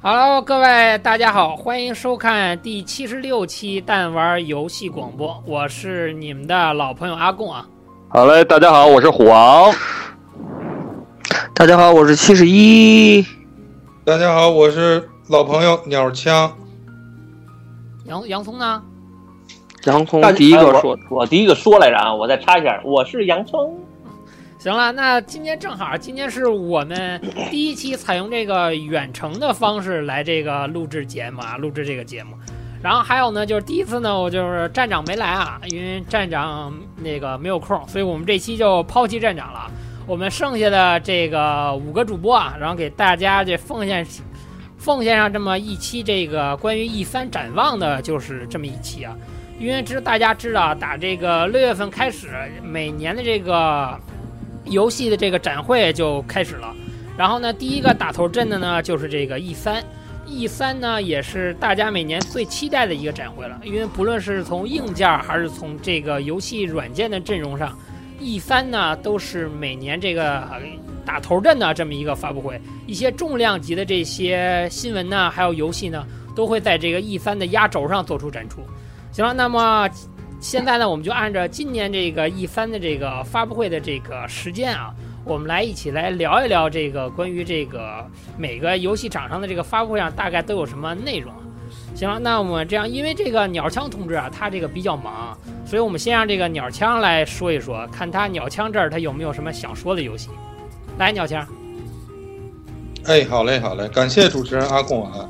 [0.00, 7.66] Hello，各位大家好，欢迎收看第七十六期弹丸游戏广播，我是你们的老朋友阿贡啊。
[8.08, 9.74] 好嘞，大家好，我是虎王。
[11.52, 13.26] 大家好，我是七十一。
[14.04, 16.56] 大家好，我是老朋友鸟枪。
[18.04, 18.80] 洋洋葱呢？
[19.82, 23.76] 洋葱第一个说，我第一个说来着啊，我再插一下，我是洋葱。
[24.58, 32.36] 行了，那今天正好，今天是我们第一期采用这个远程的方式来这个录制节目啊，录制这个节目。
[32.82, 39.70] 然后还有呢，就是第一次呢，我就是站长没来啊，因为站长那个没有空，所以我们这期就抛弃站长了。
[40.08, 44.04] 我们剩下的这个五个主播啊，然后给大家这奉献
[44.76, 49.16] 奉献上这么一期这个关于 E 三展望的，就是这么一期啊。
[49.60, 52.28] 因为知大家知道，打这个六月份开始，
[52.60, 53.96] 每年的这个。
[54.70, 56.74] 游戏的这个展会就开始了，
[57.16, 59.82] 然后呢，第一个打头阵的呢就是这个 E 三
[60.26, 67.76] ，E 三呢也是大家每年最期待的一个展会了，因为不论是从硬件还是从这个游戏软件的阵容上
[68.20, 70.46] ，E 三呢都是每年这个
[71.04, 78.60] 打头阵的这么一个发布会，一些重量级的这些新闻呢，还有游戏呢，都会在这个 E 三的压轴上做出展出。
[79.12, 79.88] 行了，那么。
[80.40, 84.94] 现在呢，我们就按照今年这个 E 三的这个发布会的这个时间啊，
[85.24, 91.32] 我们来一起来聊一聊这个关于这个每个游戏厂商的这个发布会上大概都有什么内容。
[91.94, 95.36] 行了，那我们这样，因为这个鸟枪同志啊，他这个比较忙，
[95.66, 100.30] 所以我们先让这个鸟枪来说一说，看他鸟枪这儿他有没有什么想说的游戏。
[100.98, 101.44] 来，鸟枪。
[103.06, 105.28] 哎，好嘞，好嘞，感谢主持人阿贡啊，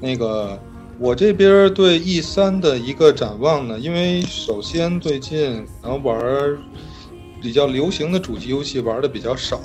[0.00, 0.56] 那个。
[0.98, 6.56] 我这边对 E 三的一个展望呢，因为首先最近能玩
[7.42, 9.60] 比较流行的主机游戏玩的比较少，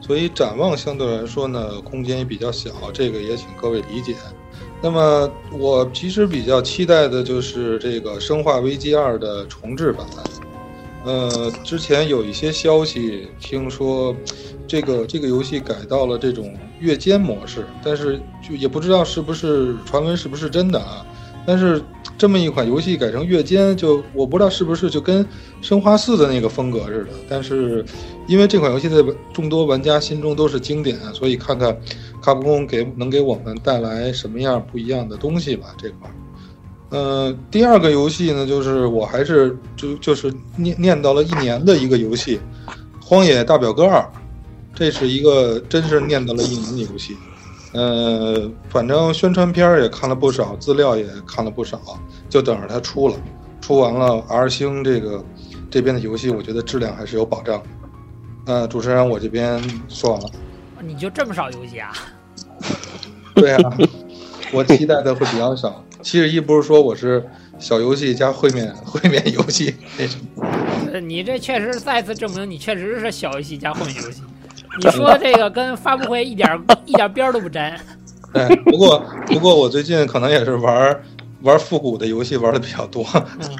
[0.00, 4.14] 所以展望相对来说呢空间也比较小，这个也请各位理解。
[4.82, 10.06] 那么我其实比较期待的就是这个《生化危机二》的重置版。
[11.04, 14.16] 呃，之前有一些消息听说。
[14.74, 21.06] 这个这个游戏改到了这种月间模式，但是就也不知道是不是传闻是不是真的啊？
[21.46, 21.80] 但是
[22.18, 25.24] 这么一款游戏改成月间，就我不知道是不是就跟
[25.60, 27.10] 生化四的那个风格似的。
[27.28, 27.84] 但是
[28.26, 28.96] 因为这款游戏在
[29.32, 31.78] 众多玩家心中都是经典，所以看看
[32.20, 35.68] 卡普空给能给我们带来什么样不一样的东西吧。
[35.78, 36.10] 这块，
[36.88, 42.40] 呃，第二个游戏呢，就是我还是就就是念念叨了一年的一个游戏，
[43.00, 44.00] 《荒野大表哥二》。
[44.74, 47.16] 这是一个真是念叨了一年的游戏，
[47.72, 51.80] 呃，反正宣传片也看了不少，资料也看了不少，
[52.28, 53.16] 就等着它出了。
[53.60, 55.24] 出完了，R 星这个
[55.70, 57.62] 这边的游戏，我觉得质量还是有保障。
[58.46, 60.30] 呃，主持人，我这边说完了。
[60.82, 61.92] 你就这么少游戏啊？
[63.34, 63.78] 对啊，
[64.52, 65.82] 我期待的会比较少。
[66.02, 67.24] 七十一不是说我是
[67.58, 71.00] 小游戏加会面会面游戏那什么？
[71.00, 74.20] 你这确实再次证明你确实是小游戏加会面游戏。
[74.78, 77.78] 你说这个跟发布会一点一点边都不沾。
[78.34, 81.00] 哎，不过不过我最近可能也是玩
[81.42, 83.06] 玩复古的游戏玩的比较多。
[83.40, 83.56] 嗯，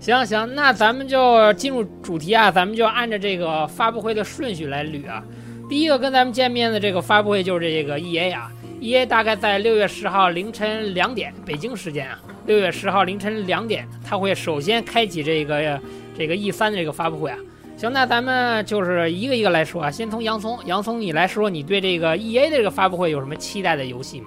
[0.00, 5.22] 行行，那咱们就进入主题啊，咱们就按照这个发布会的顺序来捋啊。
[5.68, 8.50] 第一个跟咱们见面的这个发布会就是这个 E A 啊
[8.80, 15.80] ，E A 大概在六月十号凌晨两点北京时间啊，六月十号凌晨两点，它会首先开启这个
[16.16, 17.36] 这个 E 三的这个发布会啊。
[17.76, 19.90] 行，那咱们就是一个一个来说啊。
[19.90, 24.26] 先从洋葱，洋葱你来说，你对这个 E A 的这个发布会有什么期待的游戏吗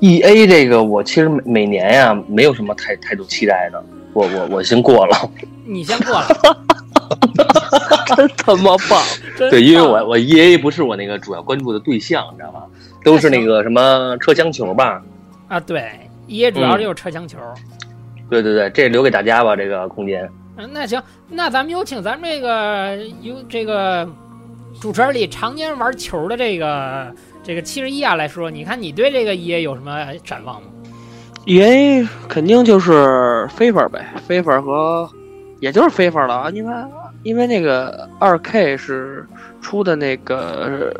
[0.00, 5.30] ？E A 这个我其实每每年呀没有什么太太多期待的，我我我先过了。
[5.66, 6.26] 你先过了，
[8.16, 9.02] 真他妈棒！
[9.38, 12.62] 对，因为我我 E A 不是我那个主要关注的对象，你知道吗？
[13.04, 15.02] 都是那个什么车厢球吧？
[15.48, 15.90] 啊，对
[16.26, 17.38] ，E A 主要就是车厢球。
[18.30, 20.28] 对对对，这留给大家吧，这个空间。
[20.56, 24.06] 嗯，那行，那咱们有请咱们这个有这个
[24.78, 27.10] 主持人里常年玩球的这个
[27.42, 30.68] 这个七十一啊来说，你看你对这个 E A 有什么展望吗
[31.46, 35.08] ？E A 肯定就是飞粉呗，飞粉和
[35.58, 36.74] 也就是飞粉了啊，因为
[37.22, 39.26] 因为那个二 K 是
[39.62, 40.94] 出的那个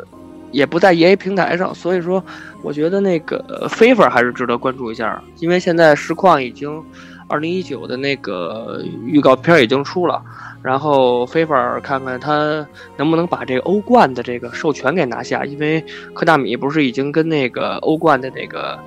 [0.51, 2.23] 也不在 E A 平台上，所以说
[2.63, 6.83] 我觉得那个飞粉还是值得关注一下，因为现在实况已经。
[7.27, 10.21] 二零一九的那个预告片已经出了，
[10.61, 12.65] 然后飞粉看看他
[12.97, 15.83] 能不能把这个欧冠的这个授权给拿下，因为
[16.13, 18.77] 科大米不是已经跟那个欧冠的那个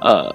[0.00, 0.32] 呃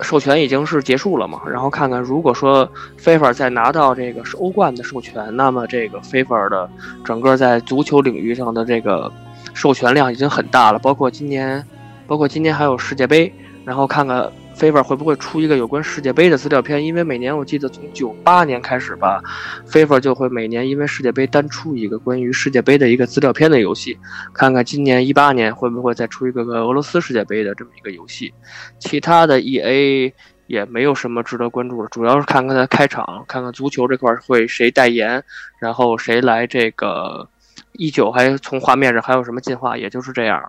[0.00, 1.40] 授权已经是结束了嘛？
[1.48, 6.68] 然后看看如果说飞粉再拿到这个是欧冠的授权，那么这个飞粉的
[7.04, 9.10] 整个在足球领域上的这个
[9.54, 11.64] 授权量已经很大了，包括今年
[12.06, 13.32] 包括今年还有世界杯，
[13.64, 19.22] 然后看看飞法会不会出一个有关世界杯的资料片，因为每年我记得从九八年开始吧，
[19.66, 23.98] 飞法就会每年因为世界杯单出一个关于世界杯的一个资料片的游戏，
[24.32, 28.32] 看看今年一八年会不会再出一个俄罗斯世界杯的这么一个游戏，
[28.78, 30.14] 其他的 E A。
[30.46, 35.20] 也没有什么值得关注的，主要是看看它开场，看看足球这块会谁代言，
[35.58, 37.28] 然后谁来这个
[37.72, 40.40] 一九，还从画面上还有什么进化，也就是这样。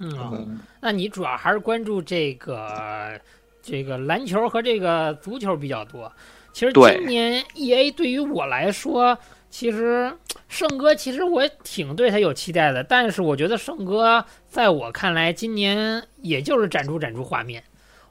[0.00, 3.20] 嗯，那你主要还是关注这个
[3.62, 6.10] 这个篮球和这个足球比较多。
[6.52, 9.16] 其实今年 E A 对于我来说，
[9.50, 10.12] 其实
[10.48, 17.62] 圣哥其实我挺对他有期待的，但是我觉得圣哥在我看来，今年也就是展出展出画面。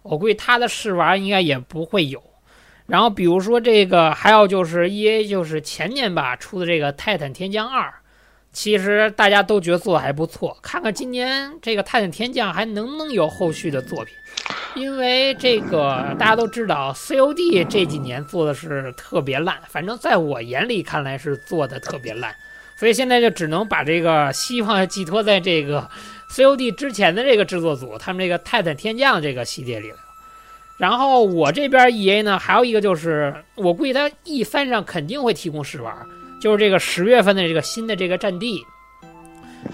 [0.01, 2.23] 我估计他的试玩应该也不会有，
[2.85, 7.87] 然后比如说这个，还有就是 E A 就是前年吧出的这个《泰坦天降二》，
[8.51, 14.13] 其实大家都觉得做的还不错，看看今年这个《泰坦天降》还能不能有后续的作品，
[14.75, 22.35] 因为这个大家都知道 C O D 这几年做的是特别烂，反正在我眼里看来是做的特别烂，
[22.77, 25.89] 所以现在就只能把这个希望寄托在这个。
[26.31, 29.97] COD 之前的这个制作组，他们这个《泰坦天降》这个系列里了。
[30.77, 35.91] 然后我这边 EA 呢，还有一个就是，我估计它 E 三上肯定会提供试玩，
[36.39, 38.65] 就是这个十月份的这个新的这个战地。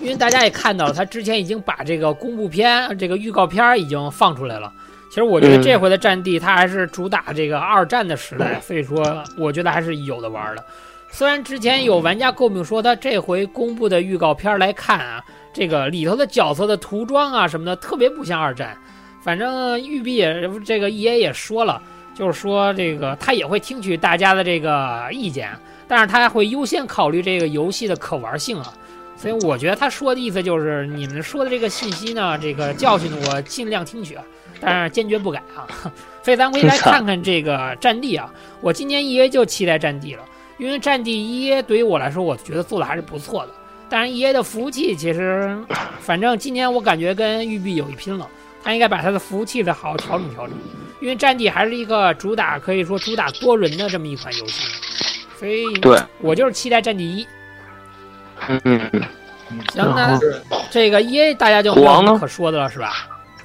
[0.02, 4.72] 因为大家也看到了，他之前已经把这个公布片、这个预告片已经放出来了。
[5.10, 10.66] 其实我觉得这回的战地，它还是主打这个二战的时代， 所以说我觉得还是有的玩的。
[11.12, 15.24] 虽然之前有玩家诟病说，他这回公布的预告片来看啊。
[15.54, 18.78] 这个里头的角色的涂装啊什么的特别不像二战，
[19.24, 21.82] 反正育碧也这个 E A 也说了，
[22.14, 25.50] 就是说这个他也会听取大家的这个意见，
[25.88, 28.74] 但是他会优先考虑这个游戏的可玩性啊。
[29.18, 34.18] 所以我觉得他说的意思就是你们说的这个信息呢，这个教训我尽量听取，
[34.60, 35.66] 但是坚决不改啊。
[36.22, 40.24] 所以咱可以来看看这个战地啊，我今年 E A 就期待战地了，
[40.58, 43.54] 因为战地一对于我来说，我觉得做的还是不错的。
[43.88, 45.58] 但是 E A 的服务器其实，
[46.02, 48.28] 反正今年我感觉跟育碧有一拼了。
[48.64, 50.58] 他应该把他的服务器再好好调整调整，
[51.00, 54.68] 因为战地还是一个主打可以说主打多人的这么一款游戏，
[55.40, 57.28] 所以对我就是期待战地一。
[58.48, 59.02] 嗯嗯嗯。
[59.74, 60.20] 行，那
[60.72, 62.92] 这个 E A 大家就没有可说的了，是吧？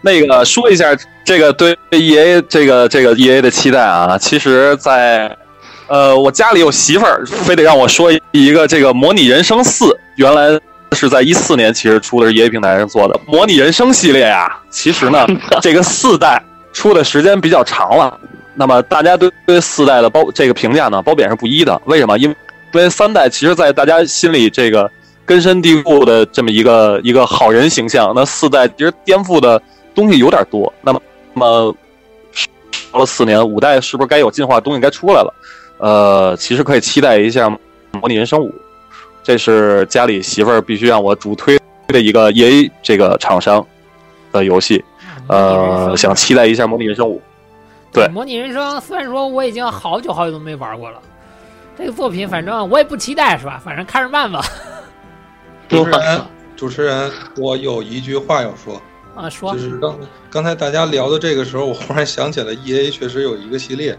[0.01, 5.37] 那个说一下这个对 E A 这个这个 E A 的期待啊，其实，在。
[5.89, 10.57] 呃，我家里有媳妇儿，非得让我说一个这个《模拟人生四》，原来
[10.93, 14.57] 是在一四年其实出的是 EA 平台上做的《模拟人生》系列呀。
[14.71, 15.27] 其实呢，
[15.61, 16.41] 这个四代
[16.73, 18.21] 出的时间比较长了，
[18.61, 21.81] 那么大家对对四代的褒这个评价呢，褒贬是不一的。
[21.87, 22.19] 为什么？
[22.19, 22.37] 因为
[22.75, 24.89] 因为三代其实在大家心里这个
[25.25, 29.61] 根深蒂固的这么一个一个好人形象，那四代其实颠覆的
[29.95, 30.71] 东西有点多。
[30.83, 31.01] 那么
[31.33, 31.75] 那么
[32.93, 35.35] 到了四年，五代是不是该有进化东西该出来了？
[35.79, 37.49] 呃，其实可以期待一下
[37.99, 38.49] 《模拟人生五》，
[39.23, 41.59] 这是家里媳妇儿必须让我主推
[41.89, 43.67] 的一个 EA 这个厂商
[44.31, 44.85] 的游戏，
[45.29, 47.17] 呃，想期待一下《模拟人生五》。
[47.93, 51.01] 对，《模拟人生》虽然说我已经好久好久都没玩过了，
[51.77, 53.61] 这个作品反正我也不期待，是吧？
[53.65, 54.45] 反正看着办吧。
[55.69, 56.21] 主持人，
[56.57, 58.81] 主持人，我有一句话要说。
[59.17, 59.99] 啊，说就是刚
[60.31, 63.99] 刚才大家聊的这个时候，我忽然想起来，E A 确实有一个系列，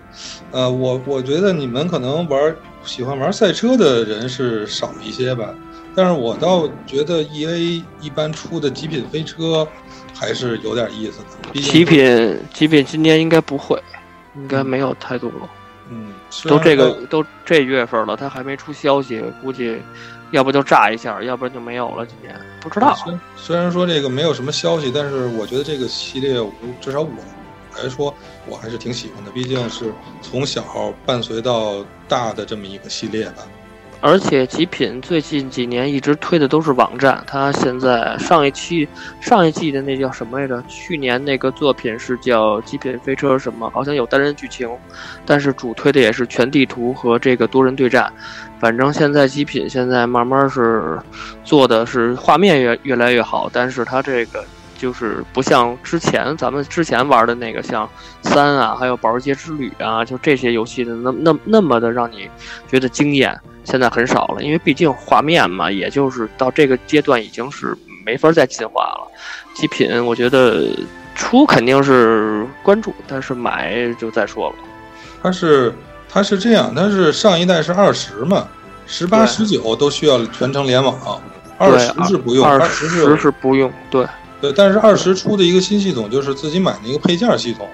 [0.52, 2.56] 呃，我我觉得你们可能玩
[2.86, 5.54] 喜欢玩赛车的人是少一些吧，
[5.94, 9.68] 但是我倒觉得 E A 一般出的极品飞车
[10.22, 11.60] 还是有点意思的。
[11.60, 13.82] 极品极品今年应该不会，
[14.36, 15.50] 应该没有太多了。
[15.90, 16.14] 嗯，
[16.44, 19.82] 都这个都这月份了，他还没出消息，估计。
[20.32, 22.06] 要不就炸一下，要不然就没有了。
[22.06, 22.98] 今年不知道。
[23.36, 26.42] 虽然说这个没有什么消息，但是我觉得这个系列，
[26.80, 27.10] 至少我
[27.76, 28.16] 来说，
[28.48, 29.32] 我还是挺喜欢的。
[29.32, 33.44] 毕竟是从小伴随到大的这么一个系列吧。
[34.02, 38.88] 而且极品最近几年一直推的都是网站，它现在上一期
[39.22, 40.62] 上一季的那叫什么来着？
[40.68, 43.70] 去年那个作品是叫《极品飞车》什么？
[43.70, 44.68] 好像有单人剧情，
[45.24, 48.12] 但是主推的也是全地图和这个多人对战。
[48.60, 51.00] 反正现在极品现在慢慢是
[51.44, 54.44] 做的是画面越越来越好，但是它这个
[54.80, 57.88] 就是不像之前咱们之前玩的那个像
[58.24, 62.28] 三啊，还有保时捷之旅啊，就这些游戏的那那那么的让你
[62.68, 63.40] 觉得惊艳。
[63.64, 69.08] 现在很少了，因为毕竟画面嘛，也就是到这个阶段已经是没法再进化了。
[69.54, 70.68] 极品，我觉得
[71.14, 74.56] 出肯定是关注，但是买就再说了。
[75.22, 75.74] 它是
[76.10, 78.48] 它是这样，它是上一代是二十嘛，
[78.88, 81.22] 十八、十九都需要全程联网，
[81.58, 82.88] 二十是不用，二十
[83.18, 83.72] 是不用。
[83.92, 84.06] 对，
[84.42, 87.68] 对，但是二十出的一个新系统就是自己买那个配件系统，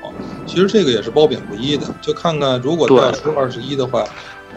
[0.46, 4.04] 其实这个也是褒贬不一的，就看看如果他要出二十一的话，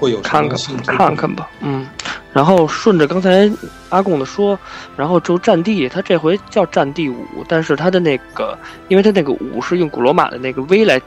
[0.00, 0.58] 会有看看
[0.96, 1.86] 看看吧，嗯。
[2.32, 3.50] 然后顺着刚才
[3.88, 4.56] 阿贡的说，
[4.96, 11.00] 然后就战地，他这回叫战地五，但是他的那个，因为他那个五是用古罗马的那个 V 来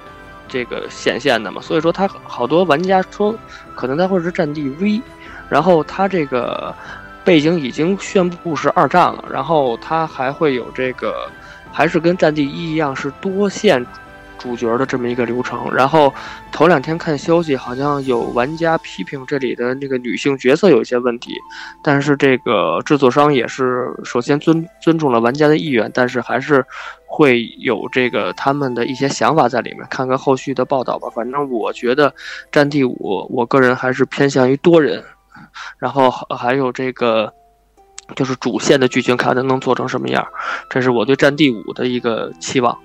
[0.49, 3.33] 这个显现的嘛，所以说他好多玩家说
[3.73, 5.01] 可能他会是战地 V，
[5.47, 6.75] 然后他这个
[7.23, 11.29] 背景已经宣布是二战了，然后他还会有这个，
[11.71, 13.83] 还是跟战地一一样是多线
[14.43, 16.13] 主角的这么一个流程，然后
[16.51, 21.33] 头两天看消息，好像有玩家批评这里的那个女性角色有一些问题，
[21.81, 26.61] 但是这个制作商也是首先尊尊重了玩家的意愿，但是还是
[27.05, 31.07] 会有这个他们的一些想法在里面，看看后续的报道吧。
[31.15, 32.11] 反正我觉得
[32.51, 32.93] 《战地五》，
[33.29, 35.01] 我个人还是偏向于多人，
[35.79, 37.33] 然后还有这个。
[38.17, 40.27] 就是主线的剧情，看它能做成什么样，
[40.69, 42.77] 这是我对《战地五》的一个期望。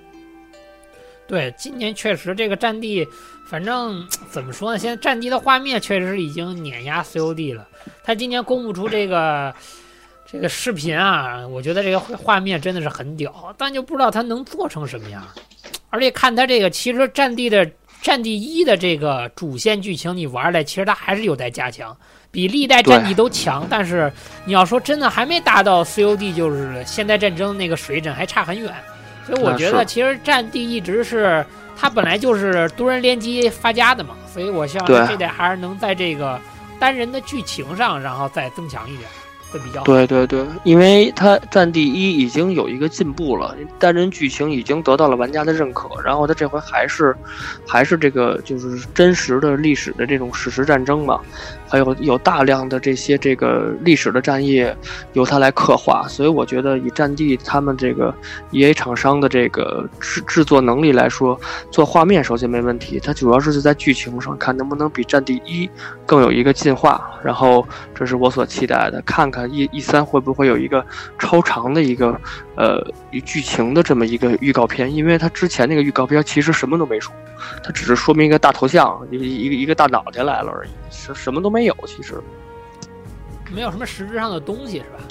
[1.29, 3.07] 对，今年确实这个战地，
[3.45, 4.79] 反正怎么说呢？
[4.79, 7.67] 现在战地的画面确实已经碾压 COD 了。
[8.03, 9.53] 他今年公布出这个
[10.25, 15.23] 这个视频啊，我觉得这个画面真的是很屌，但就不知道他能做成什么样。
[15.91, 17.69] 而且看他这个，其实战地的
[18.01, 21.95] 战地一的这个主线剧情，你玩来其实它还是有待加强，
[22.31, 23.67] 比历代战地都强。
[23.69, 24.11] 但是
[24.45, 28.73] 你要说真的，还没达到 COD 就是现代战争那个水准，还差很远。
[29.29, 31.45] 所以我觉得，其实战地一直是
[31.77, 36.39] 它本来就是多人联机发家的嘛，所以我希望这代还是能在这个
[36.79, 39.09] 单人的剧情上，然后再增强一点，
[39.51, 39.83] 会比较。
[39.83, 47.15] 对对对，因为它战地一已经有一个进步了，单人剧情已经得到了玩家的认可，然后它这回还是
[47.67, 51.19] 还是这个就是真实的历史的这种史实战争嘛。
[51.71, 54.67] 还有有大量的这些这个历史的战役
[55.13, 58.11] 由它来刻画，所以我觉得以战地他们这个
[58.49, 61.39] E A 厂商的这个制制作能力来说，
[61.69, 65.69] 做画面首先没问题，它主要是在剧情上看能不能比战地一
[66.07, 67.07] 更有一个进化。
[67.23, 67.63] 然后
[67.93, 70.83] 这是我所期待的，看看 E E 三会不会有一个
[71.19, 72.19] 超长的一个
[72.55, 72.83] 呃
[73.23, 77.13] 剧情的这么一个预告片，因为它之前那个预告片其实什么都没说，
[77.63, 81.59] 它只是说明一个大头像，一个一个一个大脑袋来了而已，什什么都没。
[81.59, 82.13] 没有，其实
[83.53, 85.03] 没有什么实质上的东西，是吧？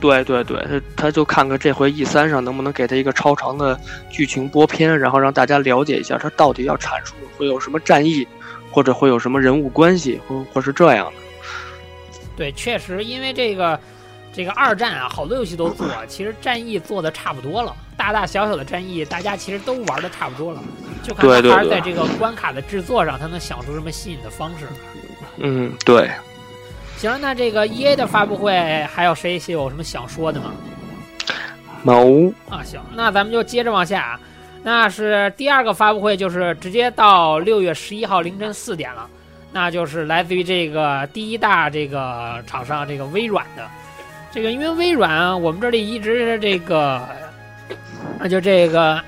[0.00, 3.78] 对对对，他他就看看这回 E 三上能不能给他一个超长的
[4.08, 8.26] 剧情播片，然后让大家了解一下他到底要阐述会有什么战役，
[8.70, 11.12] 或者会有什么人物关系，或或是这样的。
[12.36, 13.78] 对，确实，因为这个
[14.32, 20.62] 这个二战啊，好多游戏都做，其实战役做的差不多了，大大小小的战役，大家其实都玩的差不多了，
[21.02, 24.66] 就看他还是在这个关卡的制作上，他能想出什么新颖的方式。
[25.36, 26.10] 嗯，对。
[26.96, 30.52] 行，那这个 E A 的发布会还有谁有什么想说的吗？
[31.84, 34.18] 冇啊，行，那咱们就接着往下。
[34.62, 39.06] 那是第二个发布会，就是直接到六月十一号凌晨四点了。
[39.54, 43.62] 那就是来自于这个第一大这个厂商，这个微软的。
[44.32, 47.00] 这个因为微软啊，我们这里一直是这个，
[48.18, 49.00] 那就这个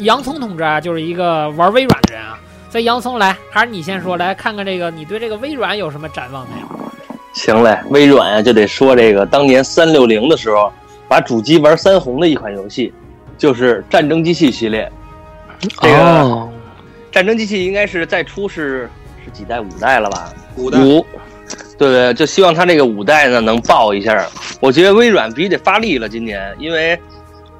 [0.00, 2.38] 洋葱同志啊，就是一个玩微软的人啊。
[2.68, 6.66] 所以洋葱来，还是你先说，来看看这个，你对这个微软有什么展望没有？
[7.32, 10.70] 行嘞，微软呀就得说这个，当年三六零的时候，
[11.08, 12.92] 把主机玩三红的一款游戏，
[13.38, 14.92] 就是《战争机器》系列。
[15.80, 15.96] 这个
[17.10, 18.90] 《战争机器》应该是再出是是
[19.36, 19.60] 几代？
[19.60, 20.32] 五代了吧？
[20.56, 20.78] 五代。
[20.78, 21.04] 五。
[21.78, 24.26] 对对，就希望它这个五代呢能爆一下。
[24.60, 26.98] 我觉得微软必须得发力了，今年，因为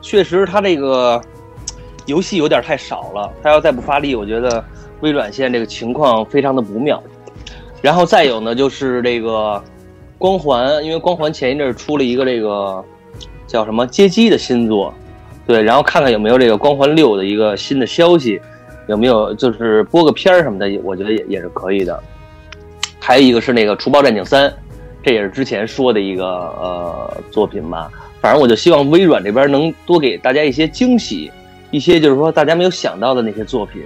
[0.00, 1.20] 确实它这个
[2.06, 4.64] 游戏有点太少了，它要再不发力，我觉得。
[5.02, 7.00] 微软现在这个情况非常的不妙，
[7.82, 9.62] 然后再有呢，就是这个
[10.16, 12.82] 光环，因为光环前一阵出了一个这个
[13.46, 14.94] 叫什么街机的新作，
[15.46, 18.40] 对，然后看看有没有这个光环六的一个新的消息，
[18.86, 22.02] 有没有就是播个片儿什么的，我觉得也也是可以的。
[23.00, 24.52] 还有一个是那个除暴战警三，
[25.02, 27.90] 这也是之前说的一个呃作品吧，
[28.20, 31.30] 反正我就希望微软这边能多给大家一些惊喜，
[31.70, 33.82] 一些就是说大家没有想到的那些作品。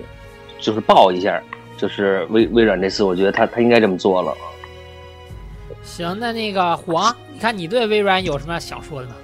[0.62, 1.42] 就是爆一下，
[1.78, 4.34] 就是微微软这次，我觉得他他应该这么做了。
[5.82, 9.14] 行，那那个黄，你看你对微软有什么想说的吗？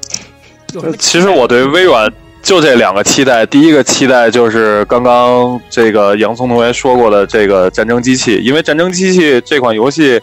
[0.99, 2.11] 其实我对微软
[2.47, 10.21] 就这两个期待，第一个期待就是刚刚这个洋葱同学说过的这个战争机器，因为战争机器这款游戏，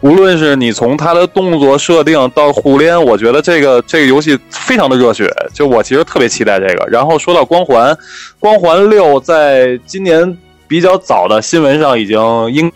[0.00, 6.86] 无论是你从它的动作设定到互联，我觉得这个这个游戏非常的热血，就我其实特别期待这个。
[6.88, 7.98] 然后说到光环，
[8.38, 10.38] 光环六在今年。
[10.68, 12.18] 比较早的新闻上已经
[12.52, 12.72] 应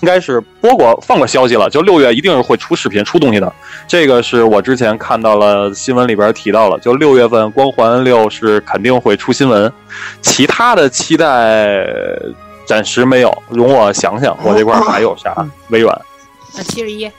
[0.00, 3.52] 应该是播过放过消息了，就六月一定是会出视频出东西的。
[3.86, 9.72] 这个是我之前看到了新闻里边提到了，就六月份光环六是肯定会出新闻，
[10.20, 11.84] 其他的期待
[12.64, 13.42] 暂时没有。
[13.48, 15.46] 容我想想，我这块还有啥？
[15.70, 16.00] 微软。
[16.56, 17.10] 那七十一，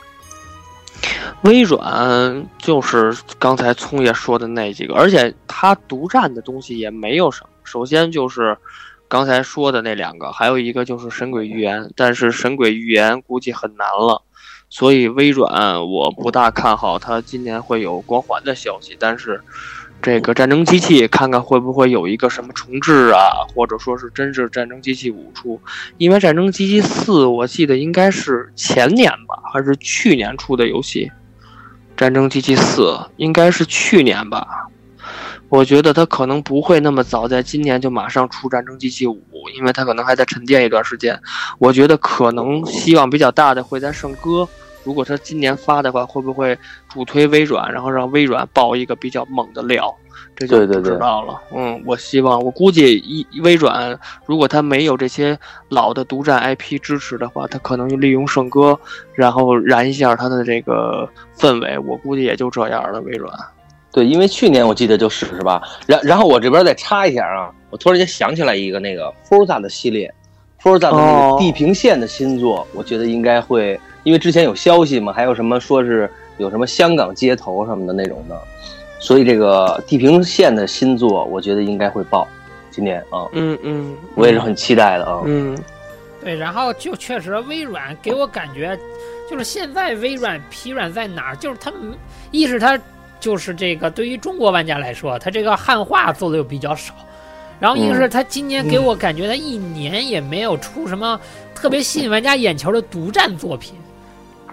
[1.42, 7.50] 微软就是刚才聪爷说的那几个，而且它独占的东西也没有什么。
[7.64, 8.58] 首先就是
[9.10, 14.22] 刚才说的那两个，还有一个就是《神鬼预言》，但是《神鬼预言》估计很难了，
[14.70, 18.96] 所以微软我不大看好它今年会有光环的消息。
[19.00, 19.42] 但是
[20.00, 25.60] 这个战争机器，看看会不会有一个什么重置啊，或者说是真是战争机器五出？
[25.98, 31.12] 因为战争机器四，我记得应该是前年吧，还是去年出的游戏。
[31.98, 34.70] 战争机器四应该是去年吧，
[35.50, 39.20] 我觉得他可能不会那么早，在今年就马上出战争机器五，
[39.58, 41.20] 因为他可能还在沉淀一段时间。
[41.58, 44.48] 我觉得可能希望比较大的会在圣歌，
[44.84, 49.94] 如果他今年发的话，会不会主推微软，然后让微软爆一个比较猛的料？
[50.36, 51.42] 这就不知道了。
[51.54, 55.38] 嗯，我希望，我估计一微软如果他没有这些
[55.68, 58.78] 老的独占 IP 支持的话，他可能就利用圣歌，
[59.14, 61.78] 然后燃一下它的这个氛围。
[61.80, 63.02] 我估计也就这样了。
[63.02, 63.34] 微软，
[63.92, 65.62] 对，因为去年我记得就是是吧？
[65.88, 70.14] 然然后我这边再插一下啊，我突然间想起来一个那个 Forza 的系列
[70.62, 78.40] ，Forza 的那个地平线的新作，我觉得应该会，因为之前有消息嘛，还有什么说是有什么香港街头什么的那种的。
[79.02, 82.28] 所以这个地平线的新作，我觉得应该会爆，
[82.70, 85.58] 今年啊，嗯嗯，我也是很期待的啊，嗯，
[86.22, 88.78] 对，然后就确实微软给我感觉，
[89.32, 91.36] 就是现在微软疲软在哪儿？
[91.38, 91.98] 就是他们，
[92.32, 92.78] 一是它
[93.20, 96.94] 就是这个对于中国玩家来说，它这个汉化做的又比较少，
[97.60, 101.20] 然后一个是它今年给我感觉它一年也没有出什么
[101.54, 103.74] 特别吸引玩家眼球的独占作品，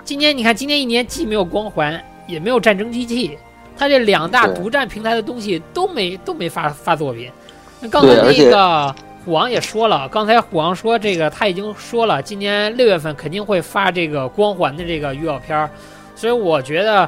[0.05, 3.39] 今年你看，今年一年既没有光环，也没有战争机器。
[3.79, 7.31] 他这两大独占平台的东西都没都没发发作品。
[7.79, 15.69] 那刚才那个虎王也说了，刚才虎王说这个他已经说了，今年六月份肯定会发这个光环的这个预告片儿，
[16.15, 17.07] 所以我觉得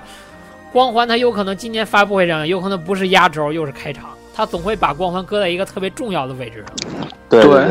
[0.72, 7.08] 光环它有可能今年发布会上有可能不是压轴又是开场，它总会把光环搁在一个特别重要的位置上。
[7.28, 7.66] 对对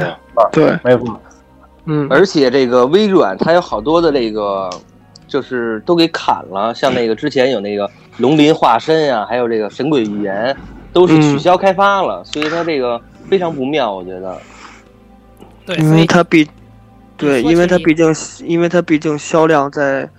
[0.52, 1.22] 对，没错。
[1.86, 4.70] 嗯，而且这个微软它有好多的这个。
[5.30, 10.56] 就是都给砍了，像那个之前有那个龙鳞化身呀，还有这个神鬼预言，
[10.94, 12.98] 都是取消开发了，所以它这个
[13.30, 14.38] 非常不妙，我觉得。
[15.66, 16.48] 对，因为它毕，
[17.18, 20.10] 对，因为它毕竟，因为它毕竟销量在，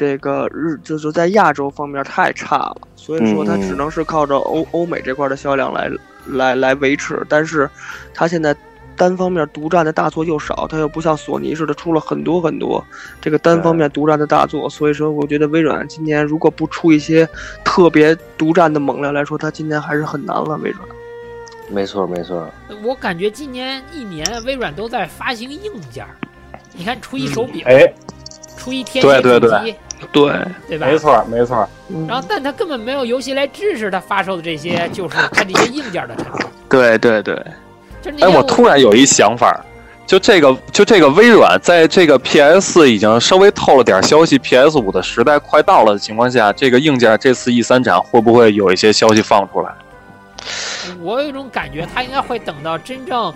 [0.00, 5.90] 这个日就是在亚洲方面太差了，所以说它只能是靠着欧欧美这块的销量来
[6.28, 7.68] 来来维持，但是
[8.14, 8.56] 它现在。
[8.96, 12.84] 单方面独占的大作又少，它又不像索尼似的出了很多很多
[13.18, 17.26] 这个单方面独占的大作，所以说我觉得微软今年如果不出一些
[17.64, 20.54] 特别独占的猛料来说，它今年还是很难了。
[20.58, 20.86] 微软，
[21.70, 22.46] 没错没错。
[22.82, 26.04] 我感觉今年一年微软都在发行硬件，
[26.74, 27.90] 你看出一手柄，哎，
[28.58, 29.76] 出一天线主机，对
[30.12, 30.86] 对吧？
[30.86, 31.68] 没错没错。
[32.08, 36.46] 然后，但他根本没有游戏来支持他发售的这些，就是他这些硬件的产品。
[36.68, 37.34] 对对对。
[38.20, 39.62] 哎，我突然有一想法，
[40.06, 49.70] 就这个，就这个微软在这个 PS 已经稍微透了点消息，PS 五的时代快到了的情况下，这个硬件这次 E 三展会不会有一些消息放出来？
[51.02, 53.32] 我有一种感觉，他应该会等到真正，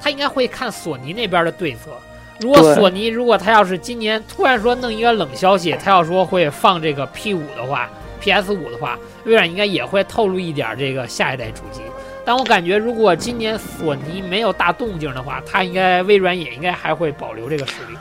[0.00, 1.92] 他应该会看索尼那边的对策。
[2.40, 7.88] 如果索尼如果他要是今年突然说弄一个冷消息，他要说会放这个 P 五的话
[8.20, 11.82] ，PS 五的话，微软应该也会透露一点这个下一代主机。
[12.24, 17.96] 但我感觉，如果今年索尼没有大动静的话，它应该微软也应该还会保留这个实力，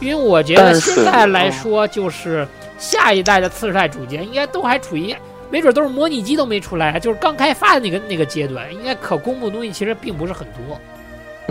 [0.00, 2.46] 因为我觉得现在来说，就是
[2.78, 5.14] 下一代的次世代主机应该都还处于，
[5.50, 10.78] 没准都是模拟机都没出来，就是刚开发的那个那个阶段，应该可公布东西其实并不是很多。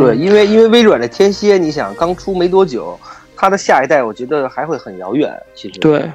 [0.05, 2.99] 对，因为因为微软的天蝎，你想刚出没多久，
[3.35, 5.31] 它的下一代我觉得还会很遥远。
[5.55, 6.11] 其实对，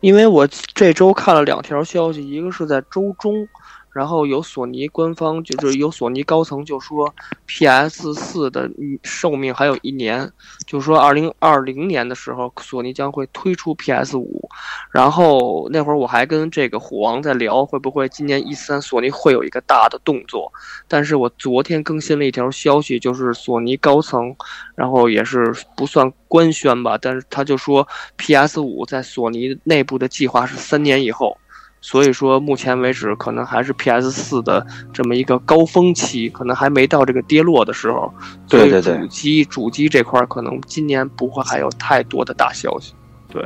[0.00, 3.48] 因为我这周看了两条消息，一个是在周中。
[3.92, 7.14] 然后有索尼官方，就是有索尼高层就说
[7.46, 8.70] ，PS 四的
[9.02, 10.30] 寿命还有一年，
[10.66, 14.48] 就是说二零二零年的时候，索尼将会推出 PS 五。
[14.90, 20.50] 然后那会儿我还跟这个虎王在聊，会不会今年一三索尼会有一个大的动作？
[20.88, 24.34] 但是我昨天更新了一条消息，就是索尼高层，
[24.74, 31.36] 然后也是不算官宣吧，但是他就说 PS 五在索尼内部的计划是三年以后。
[31.84, 38.10] 所以说目前为止可能还是 PS 四的这么一个高峰期，可能还没到这个跌落的时候。
[38.48, 42.94] 对对对主机主机这块儿可能今年不会还有太多的大消息。
[43.28, 43.44] 对，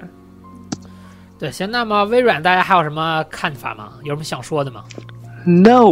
[1.39, 3.95] 对，行，那么微软大家还有什么看法吗？
[4.03, 4.85] 有什么想说的吗
[5.47, 5.91] ？No，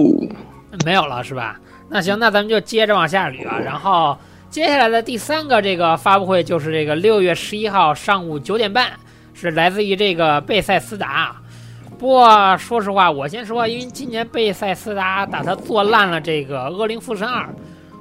[0.85, 1.59] 没有了是吧？
[1.89, 3.59] 那行，那咱们就接着往下捋啊。
[3.59, 4.19] 然后
[4.51, 8.93] 接下来的第三个这个发布会就是这个六月十一号上午九点半，
[9.33, 11.37] 是来自于这个贝塞斯达。
[11.99, 17.43] 不过说实话，我先说，因为今年贝塞斯达打他做烂了这个《恶灵附身二》，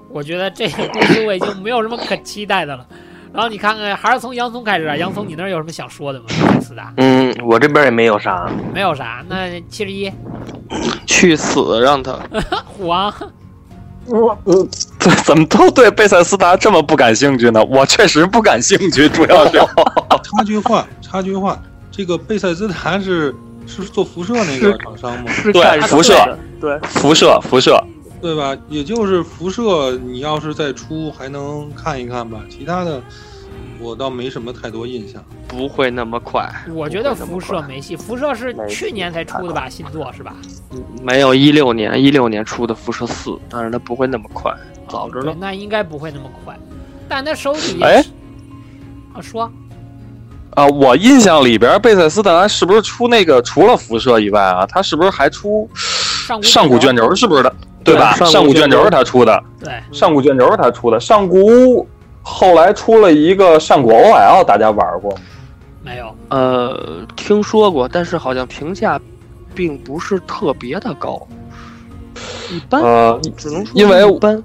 [0.09, 2.85] 我觉得这个公司我已经没有什么可期待的了。
[3.31, 4.95] 然后你看看，还是从洋葱开始啊。
[4.95, 6.25] 洋葱，你那儿有什么想说的吗？
[6.29, 8.47] 贝塞斯达嗯，我这边也没有啥。
[8.73, 9.23] 没有啥。
[9.27, 10.11] 那七十一，
[11.07, 12.19] 去死让他！
[12.63, 13.11] 虎王，
[14.05, 14.67] 我呃，
[14.99, 17.63] 怎 怎么都对贝塞斯达这么不感兴趣呢？
[17.63, 19.57] 我确实不感兴趣，主要是
[20.21, 23.33] 插句话，插句话，这个贝塞斯达是
[23.65, 25.31] 是做辐射那个厂商吗？
[25.51, 27.81] 对辐射，对，辐射，辐射。
[28.21, 28.57] 对吧？
[28.69, 33.01] 也就是辐射，你要是再出还能看一看吧，其他的
[33.81, 35.21] 我倒没什么太多印象。
[35.45, 36.49] 不会那么快。
[36.73, 40.33] 我觉得辐射没戏，辐射是去年才出的吧，新作是吧？
[41.01, 44.53] 没有一六年一六年出的辐射四，但是它不会那么快，
[44.87, 45.25] 早着呢。
[45.25, 46.57] 对那应该不会那么快。
[47.09, 48.01] 但它手底哎
[49.13, 49.51] 啊说
[50.55, 55.69] 啊，我印象里边贝塞斯达是不是出那个除了辐射以外啊，他是不是还出
[56.41, 57.13] 上古卷轴？
[57.15, 57.53] 是不是的？
[57.83, 58.13] 对吧？
[58.15, 60.99] 上古卷轴卷轴是他出的，对，上古卷轴是他出的。
[60.99, 61.87] 上古
[62.21, 65.17] 后来出了一个上古 OL，大家玩过吗？
[65.83, 66.15] 没有。
[66.29, 68.99] 呃，听说过，但是好像评价
[69.53, 71.27] 并不是特别的高，
[72.49, 74.41] 一般，呃，只能说因为一般。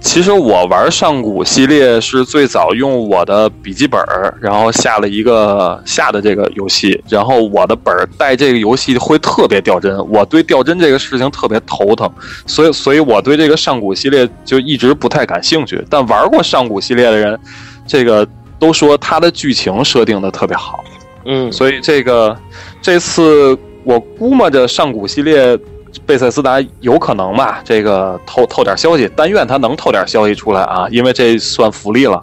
[0.00, 4.00] 其实我玩上古系列是最早用我的笔记本，
[4.40, 12.10] 然后下了一个下的这个游戏，然后我的本儿带这个游戏会特别掉帧，我对掉帧这个事情特别头疼，
[12.46, 15.84] 所以所以我对这个上古系列就一直不太感兴趣。
[15.90, 17.38] 但玩过上古系列的人，
[17.86, 18.26] 这个
[18.58, 20.82] 都说它的剧情设定的特别好，
[21.26, 22.36] 嗯，所以这个
[22.80, 25.58] 这次我估摸着上古系列。
[26.06, 32.22] 贝塞斯达有可能吧，这个透透点消息，但愿他能透点消息出来啊，因为这算福利了。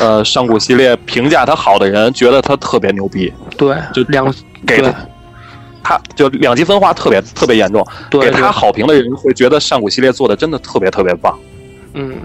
[0.00, 4.32] 呃，上古系列评价他好的人觉得他特别牛逼，对，就两
[4.66, 4.94] 给他
[5.82, 11.38] 他就两极分化特别特别严重，对给他好评的人会觉得上古系列做的真的特别特别棒，
[11.92, 12.16] 嗯，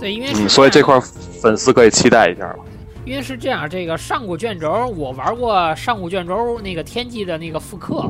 [0.00, 1.00] 对，因为嗯，所以这块
[1.40, 2.44] 粉丝可以期待一下。
[2.44, 2.56] 了。
[3.04, 8.04] 因为是这样，这个上古卷轴我玩过上古卷轴那个天际的那个复刻，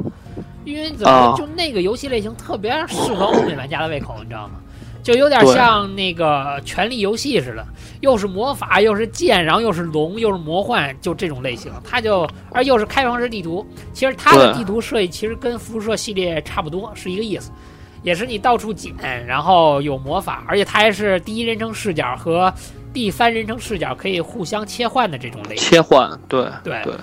[0.69, 4.55] 因为怎么就那个游戏类型特别适合欧美玩家的胃口，你知道吗？
[5.03, 7.67] 就有点对像那个权力游戏似的，
[8.01, 11.73] 又是魔法，又是剑，然后又是龙，又是魔幻，就这种类型。
[11.83, 17.51] 它就而又是开放式地图，其实它的地图设计其实跟辐射系列差不多，是一个意思。
[18.03, 18.95] 也是你到处捡，
[19.27, 22.53] 然后有魔法，而且它还是第一人称视角和
[22.93, 25.71] 第三人称视角可以互相切换的这种类型。
[25.71, 26.95] 切换，对对对，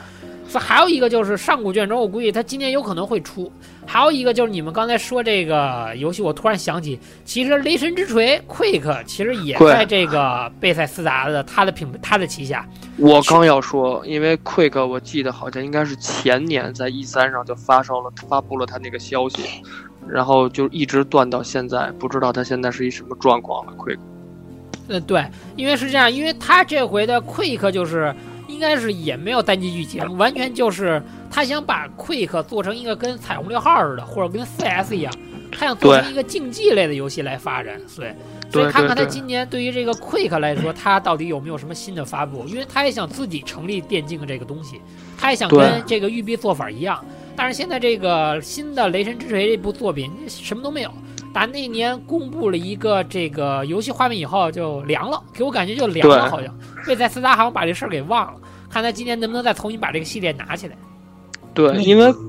[0.55, 3.51] 所以还有一个就是上古卷轴，我估计它今年有可能会出。
[3.85, 12.65] 还有一个就是你们刚才说这个游戏，我突然想起，其实雷神之锤 Quick 其实也在这个贝塞斯达的它的品它的旗下。
[12.95, 19.43] 我刚要说，因为 Quick 我记得好像应该是前年在 E 三上就发烧了，发布了他那个消息，
[20.07, 23.73] 然后就一直断到现在，不知道他现在是一什么状况了。
[23.73, 23.99] Quick，
[24.87, 25.25] 呃，对，
[25.57, 28.15] 因为是这样，因为他这回的 Quick 就是
[28.55, 35.13] 应该是也没有单机剧情，完全就是他想把 Quick 做成一个跟彩虹六号似的，或者跟 CS 一样，
[35.51, 38.07] 他想做成一个竞技类的游戏来发展，所以。
[38.53, 42.45] 所以看看他今年对于这个 Quick 来说，他到底有没有什么新的发布？
[42.47, 44.79] 因为他也想自己成立电竞这个东西，
[45.17, 47.03] 他也想跟这个育碧做法一样。
[47.35, 50.93] 但是现在这个新的《雷神之锤》这部作品什么都没有，
[51.35, 56.49] 打那年公布了一个这个游戏画面以后就凉了，给我感觉就凉了，好像
[56.87, 58.39] 贝塞斯达好像把这事儿给忘了。
[58.69, 60.77] 看他今年能不能再重新把这个系列拿起来。
[61.53, 62.19] 对，因为个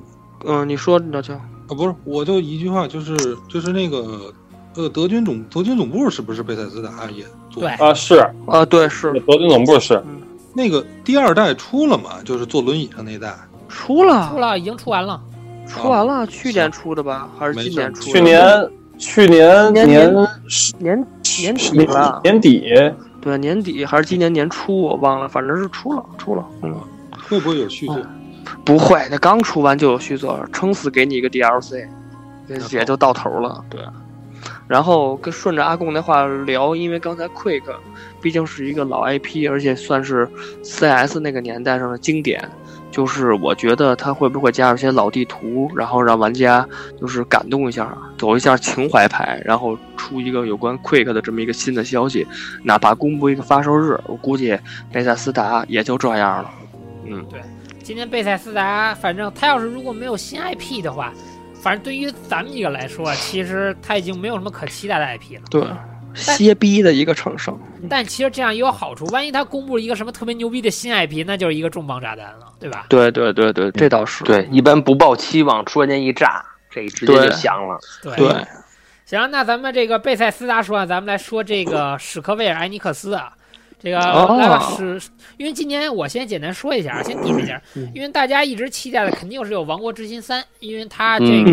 [0.45, 3.17] 嗯，你说老乔，啊，不是，我就一句话，就是
[3.49, 4.35] 就是那个
[4.75, 7.63] 呃，德军总德军总部是不是贝塞斯达也做？
[7.63, 10.03] 对啊，是啊，对，是德军总部是
[10.53, 12.21] 那个第二代出了嘛？
[12.25, 13.33] 就是坐轮椅上那代。
[13.69, 15.23] 出了，出了，已经出完了。
[15.69, 18.13] 出完了，去年出的吧，还是今年出的？
[18.13, 20.15] 去年去年年年
[20.79, 21.07] 年
[21.41, 22.75] 年底吧，年底。
[23.21, 26.73] 对，年底还是今年年初，我忘了，反正是出了，出了，嗯，
[27.29, 27.99] 会不会有续作？
[28.65, 31.89] 不会，那刚出完就有续作，撑死给你一个 DLC，
[32.71, 33.81] 也就到头了，对。
[34.69, 37.63] 然后跟顺着阿贡那话聊，因为刚才 Quick
[38.21, 40.29] 毕竟是一个老 IP，而且算是
[40.63, 42.49] CS 那个年代上的经典，
[42.97, 46.67] 就是我觉得他会不会加入一些老地图，然后让玩家
[46.99, 52.27] 就是感动一下，走一下情怀牌，然后出一个有关 Quick 的这么一个新的消息，
[52.63, 54.59] 哪怕公布一个发售日，我估计
[54.91, 56.51] 贝塞斯达也就这样了。
[57.05, 57.39] 嗯，对
[57.83, 61.13] 今年贝塞斯达，反正他要是如果没有新 IP 的话，
[61.61, 65.43] 反正对于咱们几个来说，其实他已经没有什么可期待的 IP 了。
[65.51, 65.63] 对，
[66.17, 67.57] 歇逼的一个厂商。
[67.89, 72.87] 但其实这样也有好处，万一他公布了一个什么特别牛逼的新 IP，那就是一个重磅炸弹了，对吧？
[72.89, 74.25] 对对对对，这倒是。
[74.25, 77.79] 对，一般不抱期望，突然间一炸，这直接就响了。
[78.03, 78.17] 对，
[79.05, 83.33] 行，那咱们这个贝塞斯达说完，咱们来说这个史克威尔艾尼克斯啊。
[83.87, 85.01] 这个来吧，是，
[85.37, 87.63] 因为今年我先简单说一下，先提一下，
[87.95, 91.51] 因为大家一直期待的肯定是有《王国之心三》，因为它这个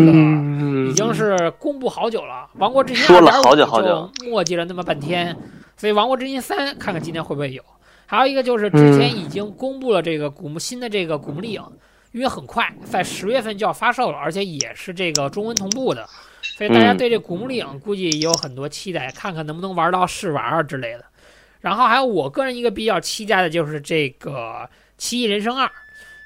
[0.90, 5.36] 已经是公布好久了，《王国之心》说了好久好久，墨迹了那么半天，
[5.76, 7.62] 所以《王国之心三》看看今年会不会有。
[8.04, 11.62] 还有一个就是之前已经公布了这个古墓新的这个《古墓丽影》，
[12.10, 16.04] 因为很快在十月份就要发售了，而且也是这个中文同步的，
[16.58, 21.04] 所以大家对这《古墓丽影》估计也有很多期待，看看能不能玩到试玩啊之类的。
[21.64, 24.30] 然后还有我个人一个比较期待的就是这个
[24.98, 25.66] 《奇异人生二》，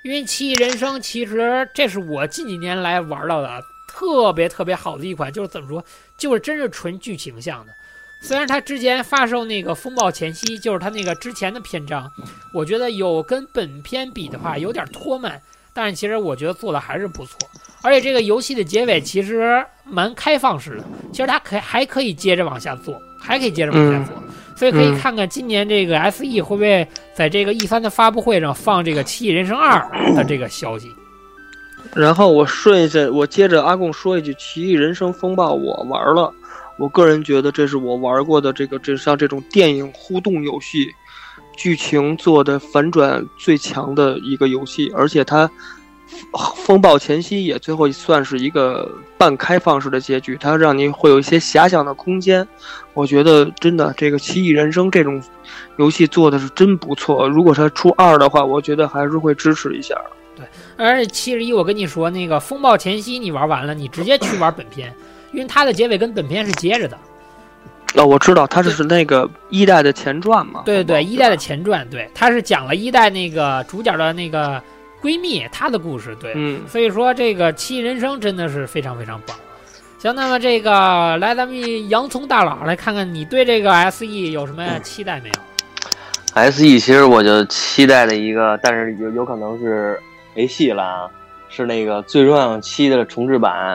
[0.03, 5.85] 因为《奇异人生》其实这是我近几年来玩到的特别特别好的一款，就是怎么说，
[6.19, 7.73] 就是真是纯剧情向的。
[8.21, 12.11] 虽然它之前发售那个《风暴前夕》，就是它那个之前的篇章，
[12.53, 15.41] 我觉得有跟本片比的话有点拖慢，
[15.73, 17.39] 但是其实我觉得做的还是不错。
[17.81, 24.21] 而且这个游戏的结尾其实蛮开放式的，其实它可还可以接着往下做，还可以接着往下做。
[24.59, 29.79] 所以可以看看今年这个 S E 会不会在这个 E 三的发布会上放这个《奇异人生二》
[30.17, 30.93] 的这个消息。
[31.95, 36.35] 然后我顺着，我接着阿贡说一句，《奇异人生风暴》我玩了，
[36.77, 40.89] 我个人觉得这是我玩过的这个这像这种电影互动游戏，
[41.57, 45.49] 剧情做的反转最强的一个游戏，而且它。
[46.57, 52.47] 风暴前夕也最后算是一个半开放式的结局，它让你会有一些遐想的空间。
[52.95, 55.23] 我觉得真的这个《奇异人生》这种
[55.77, 57.29] 游戏做的是真不错。
[57.29, 59.95] 如果它出二的话，我觉得还是会支持一下。
[60.37, 60.45] 对，
[60.77, 64.93] 而且七十一，我跟你说，那个风暴前夕你玩完了，你直接去玩本片，
[65.33, 66.99] 因为它的结尾跟本片是接着的。
[67.95, 70.63] 哦，我知道，它是是那个一代的前传嘛？
[70.65, 74.63] 对对对，一代的前传，对，它是讲了一代那个主角的那个。
[75.03, 79.37] 闺蜜，她的故事，对，嗯，所以说这个《奇异人生》真的是非常非常棒。
[79.99, 85.35] 行，那么这个来，咱们洋葱大佬来看看你对这个 S E 有什么期待没有
[86.35, 90.01] ？S E 其实我就期待的一个，但是有有可能是
[90.35, 91.11] 没戏了啊，
[91.49, 93.75] 是那个《最终幻想七》的重置版，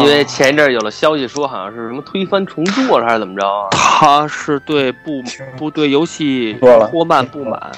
[0.00, 3.68] 因为前一阵有了消息说好像是什么推翻重做了还是怎么着啊？
[3.70, 5.22] 他是对不
[5.58, 6.56] 不对游戏
[6.90, 7.70] 拖慢不满。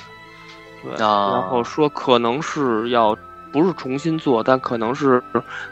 [0.99, 3.17] 然后说可能是要
[3.53, 5.23] 不是重新做，但可能是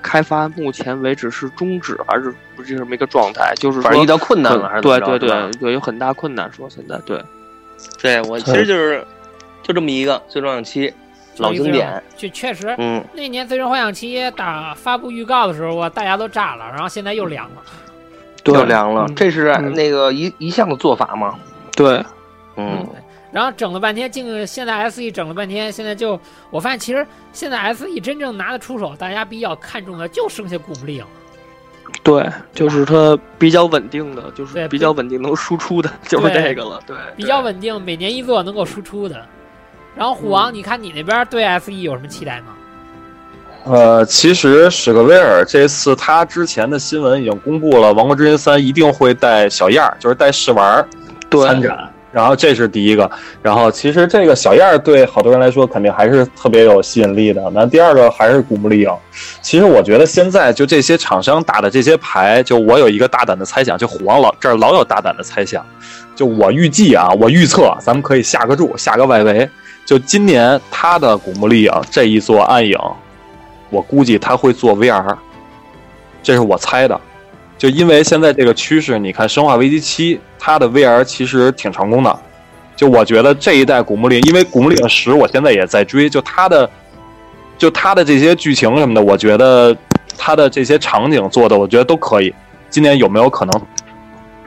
[0.00, 3.52] 开发目前为止是终止，还是不是这么一个状态？
[3.56, 6.50] 就是说遇到困难了，还是对对对对，有很大困难。
[6.52, 7.22] 说现在对，
[8.00, 9.04] 对我其实就是
[9.62, 10.88] 就这么一个《最终幻想七》
[11.38, 17.62] 老经典，就确实，嗯，那年《最终幻想七》打发布预告的时候，我大家都炸了，然后现在又凉了，
[18.44, 19.06] 又凉了。
[19.14, 21.34] 这是那个一一项的做法吗？
[21.76, 22.02] 对，
[22.56, 22.86] 嗯。
[23.34, 26.18] 然后整了半天，竟现在 S E 整了半天，现在就
[26.50, 31.08] 我发现，其实现在 S E 真正拿得出手，大家比较看重的就剩下古墓丽影了。
[32.04, 36.80] 对，就是它比较稳定的，就是比较稳定能输出的，就是这个了。
[36.86, 39.20] 对，比较稳定，每年一座能够输出的。
[39.96, 42.54] 然后虎王，你看你那边对 S E 有什么期待吗？
[43.64, 50.86] 呃，其实史克威尔这次他之前的新闻已经公布了，《王国之心三》一定会带小样儿，就是带试玩
[51.30, 51.90] 参展。
[52.14, 53.10] 然后这是第一个，
[53.42, 57.42] 然后其实这个小样对好多人来说肯定还是特别有吸引力的。
[57.52, 58.90] 那第二个还是古墓丽影。
[59.42, 65.66] 其实我觉得现在就这些厂商打的这些牌，就我有一个大胆的猜想，就虎王老这儿老有大胆的猜想，
[66.14, 69.50] 就我预计啊，我预测咱们可以下个注，下个外围，
[69.84, 72.78] 就今年他的古墓丽影这一座暗影，
[73.70, 75.16] 我估计他会做 VR，
[76.22, 77.00] 这是我猜的。
[77.64, 82.14] 就因为现在这个趋势，你看《生化危机七》，它的 VR 其实挺成功的。
[82.76, 86.68] 就我觉得这一代《古墓丽影》，因为《古墓丽影十》，我现在也在追，就它的，
[87.56, 89.74] 就它的这些剧情什么的，我觉得
[90.18, 92.34] 它的这些场景做的，我觉得都可以。
[92.68, 93.62] 今年有没有可能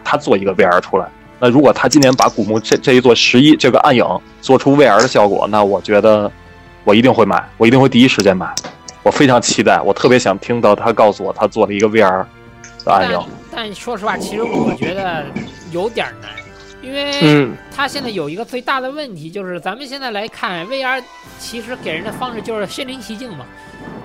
[0.03, 1.07] 他做一个 VR 出来？
[1.39, 4.05] 那如果他今年把古墓这这一座十一这个暗影
[4.43, 6.31] 做出 VR 的效果，那我觉得
[6.83, 8.53] 我一定会买，我一定会第一时间买。
[9.01, 12.23] 我非常期待，我特别想听到他告诉我他做了一个 VR。
[12.87, 13.11] 但
[13.51, 15.25] 但说实话，其实我觉得
[15.71, 16.31] 有点难，
[16.81, 21.03] 因因为嗯它现在有一个最大的问题，就是咱们现在来看 VR，
[21.37, 23.45] 其实给人的方式就是身临其境嘛。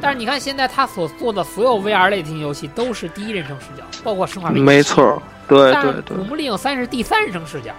[0.01, 4.61] 但是你看现在他所做的所有 VR 类型游戏都是第一人称视角，包括《生化危机》。
[4.65, 7.73] 没错，对对对古，墓丽影三是第三人称视角，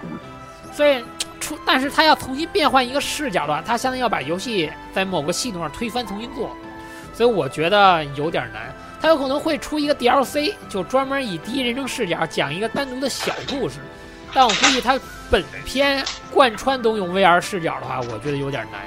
[0.72, 1.04] 所以
[1.38, 6.50] 出，但是他要重新变换一个视角的话，他相当于要把游戏在某个系统上推翻重新做，
[7.12, 8.74] 所以我觉得有点难。
[9.04, 13.76] 它有可能会出一个 DLC，就专门以第一人称视角讲一个单独的小故事，
[14.32, 14.98] 但我估计它
[15.30, 18.80] 本片贯穿都用 VR 视角的话，我觉得有点难。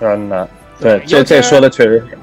[0.00, 0.48] 有点难。
[0.78, 2.16] 对，这这说的确实是。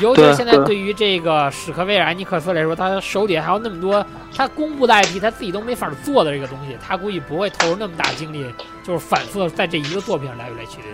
[0.00, 10.86] 尤其现在对于这个史克威尔艾尼克斯来说，他手底下还有那么多他公布的 IP，他自己都没法做的这个东西，他估计不会投入那么大精力，就是反复在这一个作品上来来去的。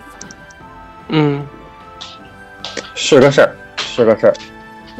[1.07, 1.43] 嗯，
[2.93, 4.33] 是个事儿，是个事儿。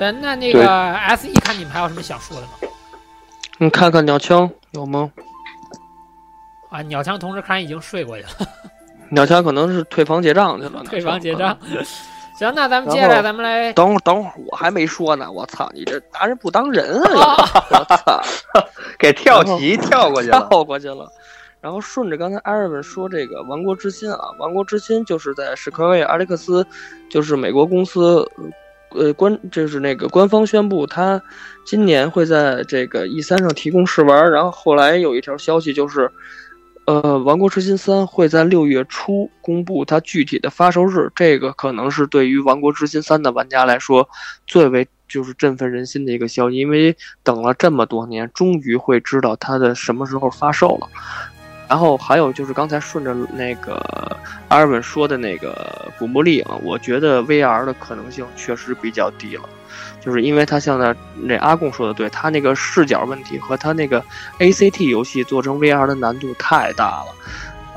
[0.02, 2.54] 呃，那那个 S E，看你们还有什么想说的吗？
[3.60, 5.12] 你看看鸟枪有吗？
[6.72, 8.30] 啊，鸟枪同志看来已经睡过去了，
[9.12, 11.56] 鸟枪可能是退房结账去了，退房结账。
[12.36, 15.32] 行，那咱们接下来咱们来等会儿，等会儿，我还没说呢。
[15.32, 17.36] 我操，你这拿人不当人啊！
[17.70, 18.24] 我操，
[18.98, 20.48] 给跳棋跳过去了。
[20.50, 21.08] 跳过去了。
[21.60, 26.66] 然后顺着刚才艾瑞文说这个《王国之心》啊，《王国之心》就是在史克威尔阿利克斯，
[27.08, 28.28] 就是美国公司，
[28.94, 31.22] 呃官就是那个官方宣布，他
[31.66, 34.32] 今年会在这个 E 三上提供试玩。
[34.32, 36.12] 然后后来有一条消息就是，
[36.86, 44.08] 呃，《王国之心三》会在六月初公布它具体的发售日，这个可能是对于《王国之心三》的玩家来说
[44.48, 50.88] 最为就是振奋人心的一个消息，因为等了这么多年，终于会知道它的什么时候发售了。
[51.72, 53.82] 然后还有就是刚才顺着那个
[54.50, 59.44] 阿尔文说的那个古墓丽影，我觉得 VR 的可能性确实比较低了，
[60.02, 64.04] 就是因为它像那那阿贡说的对，它那个视角问题和它那个
[64.40, 67.16] ACT 游戏做成 VR 的难度太大了。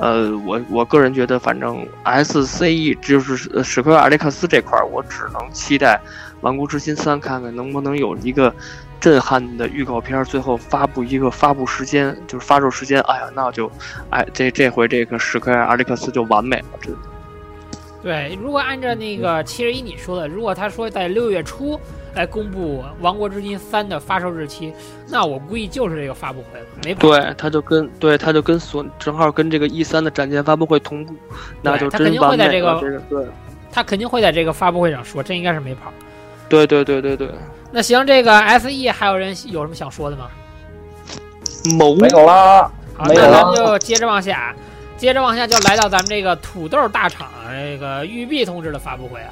[0.01, 5.95] 呃，我我个人觉得，反正 SCE 就是史克威尔艾利克斯这块，我只能期待
[6.41, 8.53] 《顽固之心三》，看看能不能有一个
[9.05, 13.03] 震撼的预告片儿，最后发布一个发布时间，就是发售时间。
[13.03, 13.71] 哎呀，那就，
[14.09, 16.99] 哎，这这回这个史克威尔克斯就完美了，真的。
[18.03, 21.79] 对，如果按照那个七十一你说的，如果他说在六月初
[22.15, 24.73] 来公布《王国之心三》的发售日期，
[25.11, 27.03] 那我估计就是这个发布会了，没跑。
[27.03, 31.15] 对，他就跟对他就跟所正好跟这个 E 三的展前发布会同步，
[31.61, 32.81] 那就他肯定会真完美在这个了。
[32.81, 33.27] 这个对
[33.71, 35.93] 他肯定会在这个发布会上说，这应该是没跑。
[36.55, 37.31] 对对对对对，
[37.73, 40.29] 那行，这个 S E 还有人有什么想说的吗？
[41.79, 44.55] 没有啦，好，那没有了咱们就接着往下，
[44.97, 49.31] 接着往下就来到咱们这个土豆大厂这个育碧同志的发布会啊。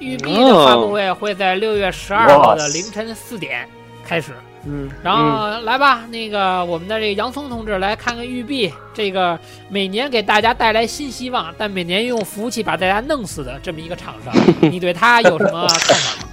[0.00, 3.68] 育碧的发布会会在六月十二号的凌晨四点
[4.04, 4.32] 开始。
[4.66, 14.34] 嗯，然后来吧，那个我们的这个洋葱同志来看看育碧这个每年给大家带来新希望，但每年用服务器把大家弄死的这么一个厂商，
[14.72, 16.23] 你对他有什么看法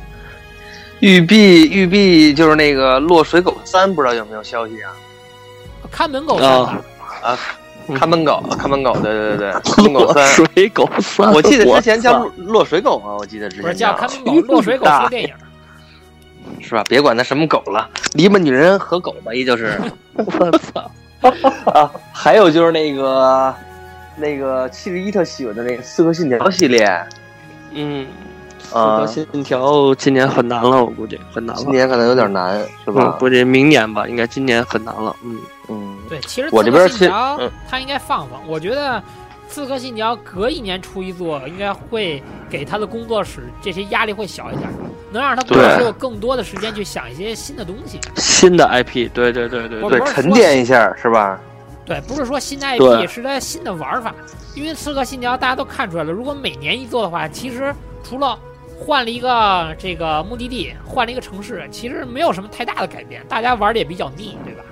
[1.02, 1.08] 吗？
[1.08, 4.94] 育碧，育碧就是那个《落水狗三》，不知道有没有消息啊？
[5.92, 6.82] 看门狗三吧，
[7.24, 7.38] 啊，
[7.96, 10.28] 看门狗，看门狗，对对对对， 看门狗三。
[10.28, 15.34] 水狗三，我记得之前叫落落水狗啊，我记得之不是前叫看门狗，落水狗电影。
[16.60, 16.84] 是吧？
[16.88, 19.80] 别管它什么狗了，篱笆女人和狗吧，也就是
[20.14, 20.92] 我操！
[21.72, 21.92] 啊。
[22.12, 23.54] 还有就是那个
[24.16, 26.88] 那个七十一特喜欢的那个《刺客信条》系列，
[27.74, 28.08] 嗯，
[28.62, 31.62] 四啊，信条今年很难了，我估计很难了。
[31.62, 33.18] 今年可能有点难，是嗯，吧？
[33.20, 35.16] 估计明年吧，应该今年很难了。
[35.24, 35.38] 嗯，
[35.70, 39.02] 嗯，对，其实我这边信条嗯它应该放放，我觉得
[39.50, 44.70] 刺客信条隔一年出一座，应该会给他的工作室这些压力会小一点，
[45.12, 48.00] 能让他工作室对有更多的时间去想一些新的东西。
[48.16, 51.40] 新的 IP，对对对对对，对，沉淀一下，是吧？
[51.84, 54.14] 对，不是说新的 IP，是它新的玩法。
[54.54, 58.38] 因为刺客信条大家都看出来了，如果每年一做的话，其实除了
[58.84, 64.64] 换了一个这个目的地，换了一个城市，其实没有什么太大的改变，大家玩的也比较腻，对吧？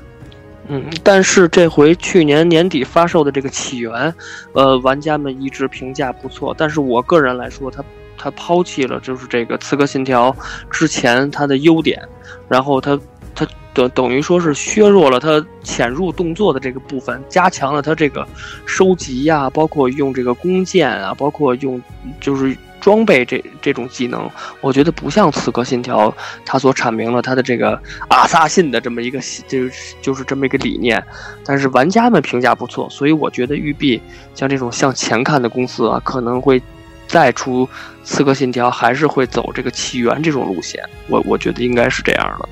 [0.67, 4.11] 嗯，但是这回去年年底发售的这个起源，
[4.53, 6.55] 呃，玩家们一直评价不错。
[6.57, 7.83] 但是我个人来说，它
[8.17, 10.31] 它抛弃了就是这个《刺客信条》
[10.71, 12.01] 之前它的优点，
[12.47, 12.99] 然后它
[13.35, 18.27] 它等等于说是削弱了它潜入动作的这个部分，加强了它这个
[18.65, 21.79] 收集呀、包括用这个弓箭啊，包括用
[22.19, 24.29] 就是装备这这种技能，
[24.61, 26.09] 我觉得不像《刺客信条》
[26.45, 31.03] 它所阐明了它的这个阿萨信的这么一个就是就是这么一个理念，
[31.45, 34.01] 但是玩家们评价不错，所以我觉得育碧
[34.33, 36.61] 像这种向前看的公司啊，可能会
[37.07, 37.65] 再出
[38.03, 42.49] 《刺客信条》，还是会走这个起源这种路线，我我觉得应该是这样的。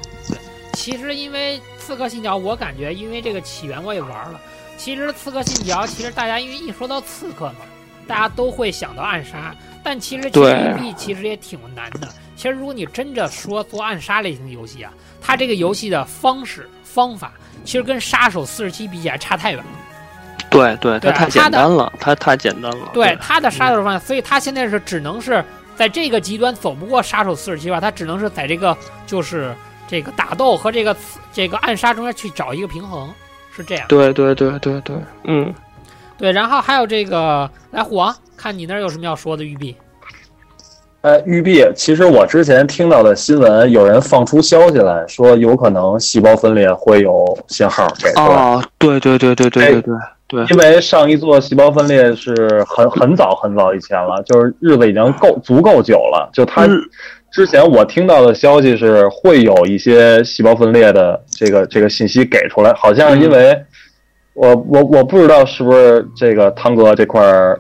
[0.74, 4.40] 其实因为刺客信条，我感觉因为这个起源我也玩了，
[4.78, 7.66] 其实《刺客信条》其实大家因为一说到刺客嘛，
[8.08, 9.56] 大家都会想到暗杀，
[9.88, 12.10] 但其实其实对育碧其实也挺难的。
[12.36, 17.32] 其实如果你真的说做暗杀类型的游戏啊，它这个游戏的方式方法，
[17.64, 19.66] 其实跟《杀手四十七》比起来差太远了。
[20.50, 22.90] 对对，它太简单了，它太简单了。
[22.94, 25.42] 对它的杀手方法，所以它现在是只能是
[25.78, 29.56] 在这个极端走不过杀手四十七吧，它只能是在这个就是
[29.88, 30.94] 这个打斗和这个
[31.32, 33.10] 这个暗杀中间去找一个平衡，
[33.56, 33.88] 是这样。
[33.88, 35.54] 对对对对对，嗯，
[36.18, 39.76] 对，然后还有这个来虎王，看你那儿有什么要说的玉璧？
[41.02, 48.26] 呃，育碧，其实我之前听到的新闻，有人放出消息来说，有可能细胞分裂会有信号给出来。
[48.26, 49.94] 哦，对对对对对对对
[50.28, 56.30] 对，因为上一座细胞分裂是很很早很早以前了，就是日子已经够足够久了。
[56.34, 56.82] 就它嗯
[57.32, 63.58] 之前我听到的消息是会有一些细胞分裂的这个这个信息给出来，好像是因为
[64.38, 67.60] 我我我不知道是不是这个汤哥这块儿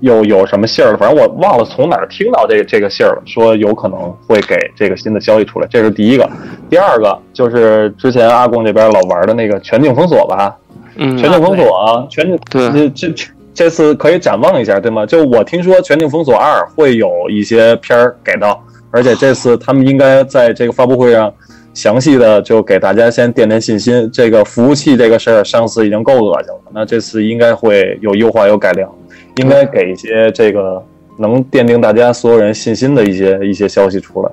[0.00, 6.28] 又有什么信儿了，反正我忘了从哪儿听到这这个信儿了，说有可能会给这个新的消息出来，这是第一个。
[6.68, 10.56] 第二个就是之前阿贡这边老玩的那个全境封锁吧，
[10.96, 15.06] 嗯，全境封锁啊，全境对这这这这次可以展望一下，对吗？
[15.06, 18.60] 就我听说《全境封锁二》会有一些片儿给到，
[18.90, 21.32] 而且这次他们应该在这个发布会上
[21.78, 24.10] 详细的就给大家先垫垫信心。
[24.12, 28.92] 这个服务器这个事儿，上次已经够恶心了，那这次应该会有优化有改良，
[29.36, 30.84] 应该给一些这个
[31.16, 34.32] 能奠定大家所有人信心的一些一些消息出来。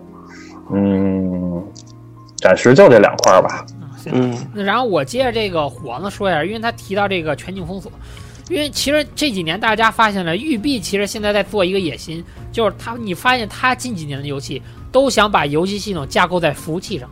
[0.74, 1.64] 嗯，
[2.38, 3.64] 暂时就这两块儿吧。
[4.12, 7.92] 嗯，那然后我接着这个虎王的说一下，因为他提到这个全境封锁，
[8.50, 14.60] 因为其实这几年大家发现了，育碧其实现在在做一个野心，就是他你发现他近几年的游戏
[14.92, 17.08] 都想把游戏系统架构在服务器上，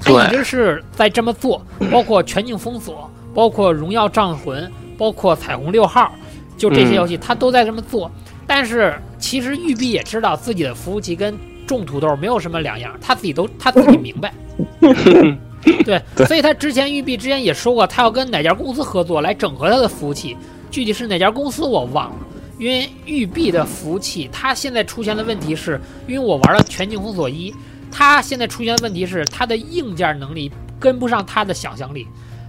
[0.00, 6.12] 他一直是在这么做， 包括全境封锁，包括荣耀战魂，包括彩虹六号，
[6.56, 8.10] 就这些游戏他都在这么做。
[8.46, 14.32] 但是其实育碧也知道自己的服务器跟种土豆没有什么两样，他自己都他自己明白。
[15.84, 20.36] 对，所以他之前育碧之前也说过，他要跟哪家公司合作来整合他的服务器，
[20.70, 22.16] 具体是哪家公司我忘了。
[22.58, 27.50] 因为育碧的服务器，它现在出现的问题是，因为我玩了《全境封锁一》，
[27.90, 32.06] 它现在出现的问题是它的硬件能力跟不上它的想象力。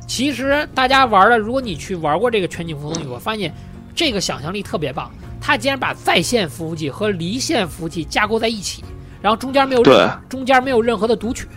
[0.08, 3.54] 其实大家玩的，如果你去玩过这个《全境封锁》，你会发现
[3.96, 5.10] 这个想象力特别棒。
[5.40, 8.84] 它竟然把在线服务器和离线服务器架构在一起，
[9.22, 9.84] 然后中间没有
[10.30, 11.48] 中间没有任何的读取。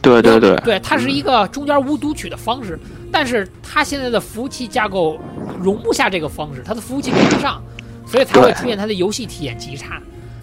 [0.00, 2.78] 对对对，对，它是一个中间无读取的方式，
[3.12, 5.20] 但是它现在的服务器架构
[5.60, 7.62] 容不下这个方式，它的服务器跟不上，
[8.06, 10.00] 所以才会出现它的游戏体验极差。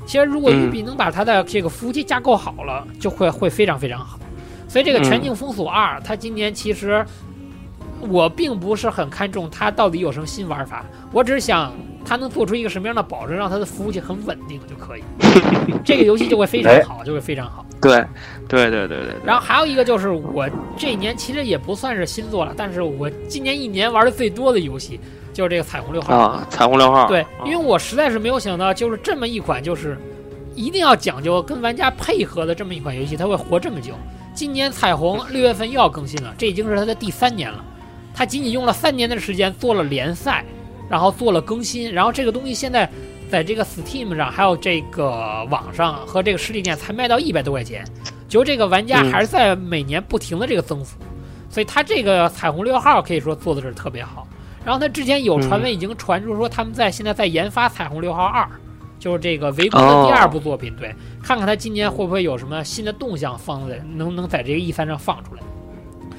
[0.10, 4.20] 其实如果育碧能把它的这个服务器架构好了，就会会非常非常好。
[4.68, 7.06] 所以这个《全境封锁二》，它今年其实
[8.02, 11.72] 我并不是很看重它到底有什么新玩法，我只是想
[12.04, 15.04] 它能做出一个什么样的保证，让它的服务器很稳定就可以，
[15.86, 17.64] 这个游戏就会非常好，就会非常好。
[17.80, 18.04] 对
[18.48, 25.00] 对对对对，然后还有一个就是我这一年其实也不算是新作了，但是我今年一年玩的最多的游戏
[25.34, 26.16] 就是这个彩虹六号。
[26.16, 29.98] 啊，彩虹六号，对啊，因为我实在是没有想到，就是这么一款就是
[30.56, 33.94] 一定要讲究跟玩家配合的这么一款游戏，它会活这么久。
[34.34, 37.64] 今年彩虹六月份又要更新了，这已经是它的第三年了。
[38.14, 40.44] 它仅仅用了三年的时间做了联赛，
[40.90, 42.90] 然后做了更新，然后这个东西现在
[43.30, 47.86] 在这个 Steam 上还有这个网上和这个实体店才卖到一百多块钱，
[48.28, 50.98] 就这个玩家嗯还是在每年不停的这个增幅，
[51.50, 54.28] 所以它这个彩虹六号可以说做的是特别好。
[54.70, 58.48] 然后他之前有传闻已经传出说他们在现在在研发彩虹六号二，
[59.00, 60.94] 就是这个围攻的第二部作品，对，
[61.24, 65.42] 看看他今年会不会有什么新的动向放在能能在这个 E 三上放出来。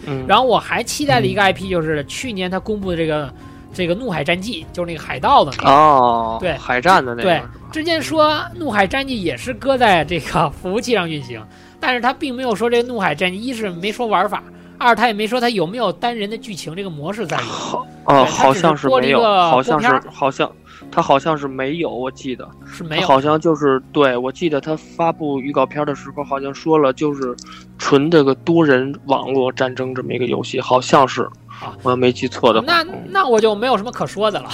[0.09, 3.33] 嗯，然后我还期待的一个 IP 就是去年他公布的这个
[3.73, 5.71] 这个怒海战记，就是那个海盗的那个。
[5.71, 7.41] 哦，对海战的那个对，
[7.71, 11.41] 之前说怒海战记也是搁在这个 服务器上运行，
[11.79, 14.43] 但是他并没有说这个怒海战记，一是没说玩法，
[14.81, 17.79] 二他也没说他有没有单人的剧情这个模式在里头。
[17.79, 20.51] 好对哦，好像是没有，好像是好像
[20.91, 23.07] 他好像是没有，我记得是没有。
[23.07, 27.37] 好像就是对我记得他发布预告片的时候好像说了，就是
[27.79, 31.23] 纯这个多人网络战争这么一个游戏，好像是
[31.61, 34.49] 啊，我要没记错的话，那那我就没有什么可说的了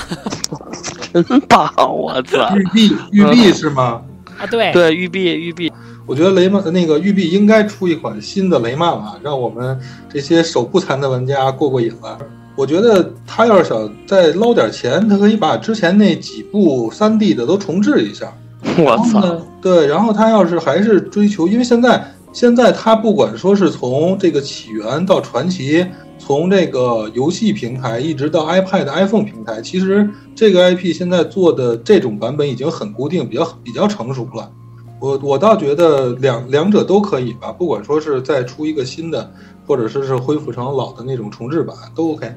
[1.14, 2.54] 真棒，我操！
[2.56, 4.02] 玉璧，玉璧是吗？
[4.38, 4.44] 啊！
[4.50, 5.72] 对，对，育碧育碧，
[6.06, 9.78] 我觉得雷曼那个育碧应该出一款新的雷曼了，让我们
[10.08, 12.16] 这些手不残的玩家过过瘾了。
[12.54, 18.32] 我觉得他要是想再捞点钱，他可以把之前那几部3 D 的都重置一下。
[18.78, 19.20] 我操！
[19.20, 22.02] 呢，对，然后他要是还是追求，因为现在
[22.32, 25.84] 现在他不管说是从这个起源到传奇
[26.18, 34.50] 从这个游戏平台一直到 iPad、iPhone 平台，其实这个 IP 现在做的这种版本已经很固定，比较比较成熟了。
[34.98, 39.30] 我我倒觉得两两者都可以吧，不管说是再出一个新的，
[39.66, 42.34] 或者说是恢复成老的那种重置版，都 OK。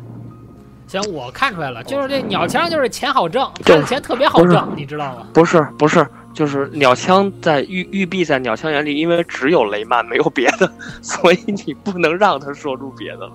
[0.87, 5.27] 行，我看出来了，就是这鸟枪就是钱好挣，他对的钱特别好挣，你知道吗？
[5.31, 13.31] 不是不是，就是鸟枪在玉玉璧在鸟枪眼里，因为只有雷曼没有别的， 所以你不能让他说出别的了。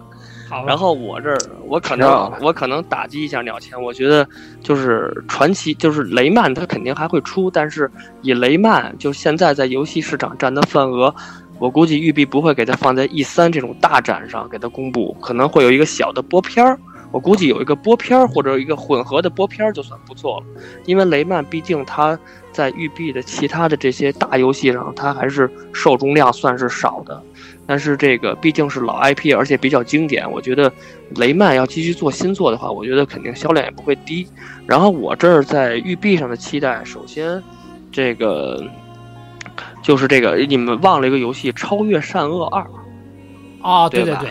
[0.49, 4.29] 好，然后我这儿我可能我可能打击一下鸟钱，我觉得
[4.63, 7.91] 就是传奇就是雷曼他肯定还会出，但是
[8.23, 11.15] 以雷曼就现在在游戏市场占的份额，
[11.59, 16.79] 我估计育碧不会给它放在 E 三这种大展上给它公布，可能会有一个小的播片儿。
[17.11, 20.47] 我估计有一个播片儿或者一个混合的播片儿就算不错了，
[20.85, 22.19] 因为雷曼毕竟它
[22.51, 27.23] 在育碧的其他的这些大游戏上，它还是受众量算是少的。
[27.67, 30.71] 但是这个毕竟是老 IP，而且比较经典，我觉得
[31.17, 34.27] 雷曼要继续做新作的话，我觉得肯定销量也不会低。
[34.67, 37.43] 然后我这儿在育碧上的期待，首先
[37.91, 38.63] 这个
[39.83, 42.63] 就是这个你们忘了一个游戏《超越善恶二》，
[43.67, 44.31] 啊，对对对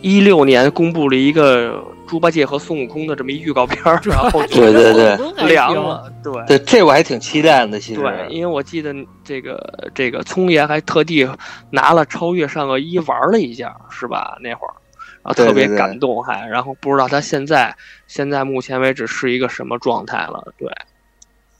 [0.00, 6.32] 一六年公布了一个猪八戒和孙悟空的这么一预告片儿， 然后就对对对对凉了，对。
[6.46, 7.78] 对，这我还挺期待的。
[7.80, 8.94] 其实，对，因为我记得
[9.24, 11.28] 这个这个聪爷还特地
[11.70, 14.38] 拿了《超越善恶一》玩了一下，是吧？
[14.40, 14.74] 那会儿，
[15.22, 17.74] 然后特别感动还，然后不知道他现在
[18.06, 20.52] 现在目前为止是一个什么状态了。
[20.56, 20.68] 对，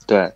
[0.05, 0.31] 对，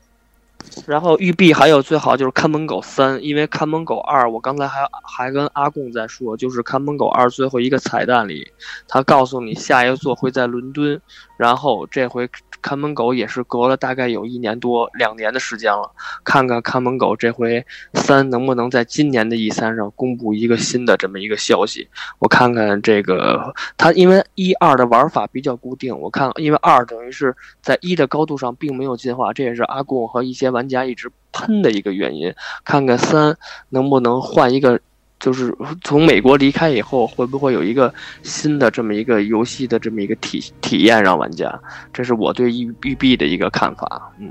[0.85, 8.51] 然后玉璧还有最好就是《看门狗三》，因为《看门狗二》我刚才还还跟阿贡在说，就是《看门狗二》最后一个彩蛋里，
[8.87, 10.99] 他告诉你下一个座会在伦敦，
[11.37, 12.29] 然后这回
[12.61, 15.91] 看门狗也是隔了大概有一年多两年的时间了，
[16.23, 21.87] 看看看门狗这回三能不能在今年的 E 三上公布一个新的这么一个消息，
[22.19, 32.33] 我看看这个它因为一二的玩法比较固定，我看因为二等于是在一的高度上并没有进化，这也是阿贡和一些玩家一直喷的一个原因。
[32.63, 33.35] 看看三
[33.69, 34.79] 能不能换一个，
[35.21, 37.93] 就是从美国离开以后，会不会有一个
[38.23, 41.57] 新的这么一个游戏的这么一个体体验让玩家？
[41.93, 44.11] 这是我对育育碧的一个看法。
[44.19, 44.29] 嗯，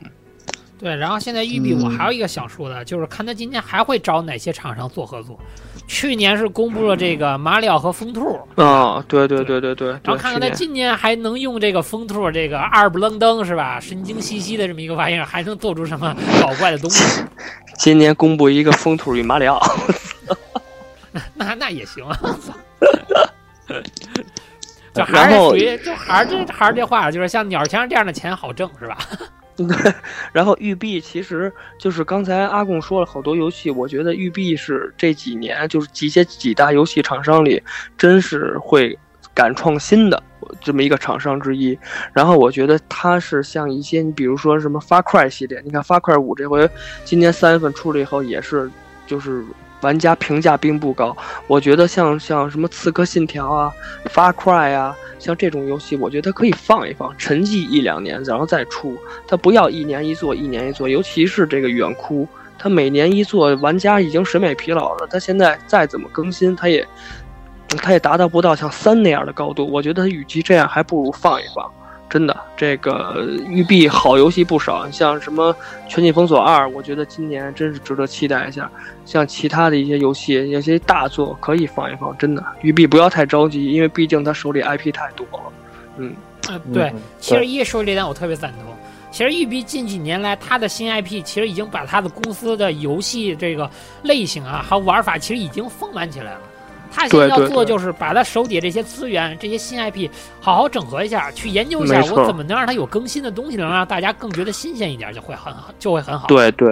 [0.79, 5.39] 对，然后现在育碧我嗯还有一个想说的，就是看他今年还会找哪些厂商做合作。
[5.87, 17.23] 去年是公布了这个马里奥和疯兔，啊，对对对对对，然后看看他今年还能用这个疯兔这个二不愣登是吧，神经兮兮的这么一个玩意儿，还能做出什么搞怪的东西？
[17.77, 19.61] 今年公布一个风兔与马里奥，
[21.35, 22.19] 那那也行啊，
[24.93, 28.99] 就还是属于就还是这还是这话，就是像鸟枪这样的钱好挣是吧？
[30.33, 37.63] 然后育碧其实就是刚才阿贡说了好多游戏，我觉得育碧是这几年就是集些几大游戏厂商里，
[37.99, 38.99] 真是会
[39.35, 40.23] 敢创新的
[40.63, 41.79] 这么一个厂商之一。
[42.15, 46.67] 然后我觉得它是像一些，你比如说什么发块系列，你看发块五这回
[47.05, 48.71] 今年三月份出了以后，也是
[49.07, 49.45] 就是
[49.81, 51.17] 玩家评价并不高。
[51.47, 53.73] 我觉得像像什么刺客信条啊、
[54.07, 58.97] 发 cry 啊，像这种游戏，我觉得可以放一放，沉寂一两年，然后再出。
[59.27, 62.27] 它不要一年一做，一年一做，尤其是这个远哭，
[62.59, 65.07] 它每年一做，玩家已经审美疲劳了。
[65.11, 66.87] 它现在再怎么更新，它也
[67.79, 69.67] 它也达到不到像三那样的高度。
[69.71, 71.71] 我觉得与其这样，还不如放一放。
[72.11, 75.55] 真的，这个育碧好游戏不少，像什么
[75.89, 78.69] 《全境封锁二》，我觉得今年真是值得期待一下。
[79.07, 82.17] 像其他的一些游戏，有些大作可以放一放。
[82.19, 85.53] 真的，育碧不要太着急，因为毕竟他手里 IP 太多了。
[85.99, 86.13] 嗯，
[86.49, 88.65] 呃，对，嗯其实一说这点我特别赞同。
[89.13, 93.71] 其实育碧近几年来，它的新 IP 其实已经把它的公司的游戏这个
[94.03, 96.41] 类型啊，还有玩法，其实已经丰满起来了。
[96.93, 100.09] 他现在要做的就是把他手底这些资源、这些新 IP
[100.41, 106.27] 好好整合一下，去研究一下我怎么能让它有更新的东西，能让大家更觉得新鲜一点，就会很好，就会很好。
[106.27, 106.69] 对对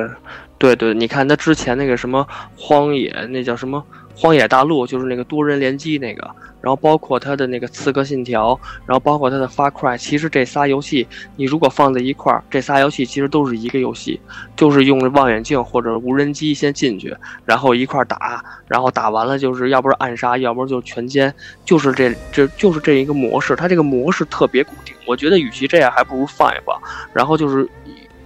[0.59, 3.85] 对对，你看他之前那个什么荒野，那叫什么
[4.21, 6.29] 荒野大陆，就是那个多人联机那个，
[6.61, 11.07] 然后包括他的那个刺客信条，然后包括他的 Far Cry，其实这仨游戏
[11.37, 14.21] 你如果放在一块儿，这仨游戏其实都是一个游戏，
[14.57, 21.33] 就是用望远镜或者无人机先进去，然后一块儿打，然后打完了就是要不是暗杀，要不然就全歼，
[21.65, 24.93] 就是这这就是这一个模式，它这个模式特别固定。
[25.07, 26.77] 我觉得与其这样，还不如放一放，
[27.15, 27.69] 然后就是。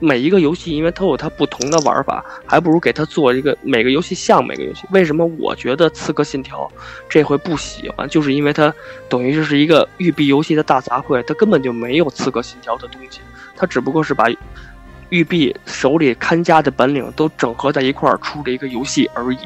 [0.04, 4.82] 每一个游戏，因为它有它不同的玩法，还不如给它做一个每个游戏像每个游戏。
[4.90, 6.68] 为什么我觉得《刺客信条》
[7.08, 8.74] 这回不喜欢，就是因为它
[9.08, 13.20] 等于就是一个育碧游戏的大杂烩，它根本就没有《刺客信条》的东西，
[13.56, 14.26] 它只不过是把
[15.10, 19.38] 育碧手里看家的本领都整合在一块儿出了一个游戏而已。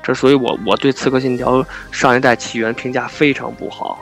[0.00, 1.60] 这所以我我对《刺客信条》
[1.90, 3.98] 上一代起源评价非常不好。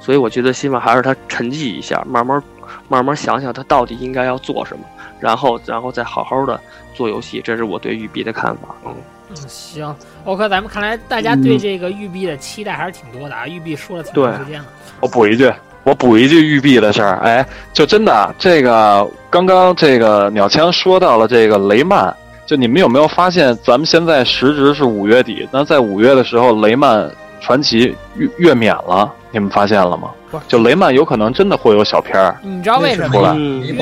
[0.00, 2.42] 所以我觉得希望还是他沉寂一下，慢慢
[2.88, 4.82] 慢慢想想他到底应该要做什么，
[5.20, 6.58] 然后然后再好好的
[6.94, 8.74] 做游戏，这是我对育碧的看法。
[8.84, 8.94] 嗯，
[9.30, 9.94] 嗯，行
[10.24, 13.46] ，OK，咱们看来大家对这个育碧的期待还是挺多的啊。
[13.46, 14.66] 育碧说了挺长时间了，
[15.00, 15.52] 我补一句，
[15.84, 17.18] 我补一句育碧的事儿。
[17.18, 22.14] 哎，就真的这个刚刚这个鸟枪说到了这个雷曼，
[22.44, 27.08] 就你们有没有发现，咱们现在时值是五月底，那在五月的时候，雷曼
[27.40, 30.38] 传奇月月免了，你们发现了吗不？
[30.48, 32.36] 就雷曼有可能真的会有小片儿。
[32.42, 33.36] 你知道为什么出来吗？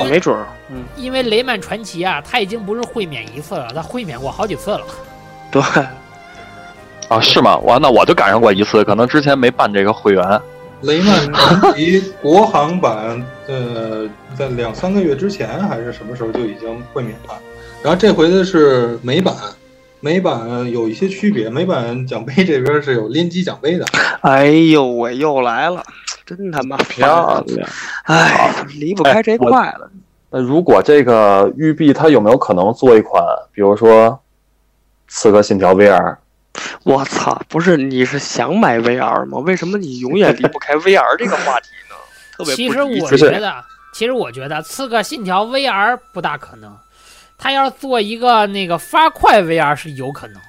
[0.07, 4.81] 没准儿，嗯，因为雷曼传奇啊，他已经不是会免一次了，他会免过好几次了。
[5.51, 5.61] 对，
[7.07, 7.57] 啊，是吗？
[7.57, 10.41] 我那我就赶上过一次，可能之前没办这个会员。
[10.81, 14.07] 雷曼传奇国行版，呃，
[14.37, 17.37] 在两三个月之前还是什么时候就已经会免了，
[17.83, 19.35] 然后这回的是美版，
[19.99, 23.85] 美版有一些区别，美版奖杯这边是有联机奖杯的，
[24.21, 25.83] 哎呦喂，又来了，
[26.25, 27.43] 真他妈漂！
[27.47, 27.69] 亮。
[28.03, 29.89] 哎，离不开这块了。
[30.31, 34.09] 那如果这个育碧它有没有可能做一款，比如说
[35.07, 35.97] 《刺客信条 VR》？
[36.83, 39.37] 我操，不是你是想买 VR 吗？
[39.39, 41.95] 为什么你永远离不开 VR 这个话题呢？
[42.37, 43.63] 特别其实我觉得，
[43.93, 46.77] 其实我觉得《刺客信条》VR 不大可能，
[47.37, 50.41] 他要是做一个那个发快 VR 是有可能。